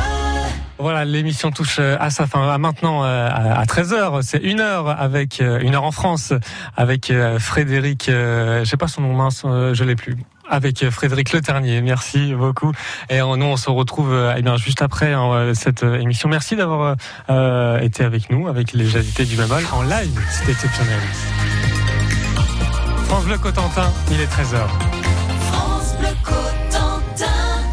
Voilà, 0.78 1.06
l'émission 1.06 1.50
touche 1.50 1.78
euh, 1.80 1.98
à 2.00 2.12
sa 2.12 2.28
fin. 2.28 2.48
À 2.48 2.58
maintenant, 2.60 3.04
euh, 3.04 3.30
à 3.32 3.66
13h, 3.66 4.22
c'est 4.22 4.38
une 4.38 4.60
heure 4.60 4.90
avec 4.90 5.42
euh, 5.42 5.60
une 5.60 5.74
heure 5.74 5.84
en 5.84 5.92
France 5.92 6.32
avec 6.78 7.12
Frédéric. 7.40 8.04
Je 8.08 8.64
sais 8.64 8.78
pas 8.78 8.88
son 8.88 9.02
nom 9.02 9.14
mince, 9.16 9.42
je 9.44 9.84
l'ai 9.84 9.96
plus. 9.96 10.18
Avec 10.50 10.84
euh, 10.84 10.92
Frédéric 10.92 11.32
Le 11.32 11.42
Ternier. 11.42 11.82
Merci 11.82 12.34
beaucoup. 12.34 12.72
Et 13.10 13.22
euh, 13.22 13.36
nous, 13.36 13.46
on 13.46 13.58
se 13.58 13.70
retrouve 13.70 14.12
euh, 14.12 14.34
eh 14.36 14.58
juste 14.58 14.82
après 14.82 15.14
hein, 15.14 15.54
cette 15.54 15.84
émission. 15.84 16.28
Merci 16.28 16.56
d'avoir 16.56 16.96
été 17.82 18.04
avec 18.04 18.30
nous, 18.30 18.48
avec 18.48 18.74
les 18.74 18.98
agités 18.98 19.26
du 19.26 19.36
Bémol 19.36 19.64
en 19.72 19.84
live. 19.84 20.20
C'était 20.32 20.52
exceptionnel. 20.52 21.00
France 23.06 23.26
Bleu 23.26 23.38
Cotentin, 23.38 23.92
il 24.12 24.20
est 24.22 24.32
13h. 24.32 24.89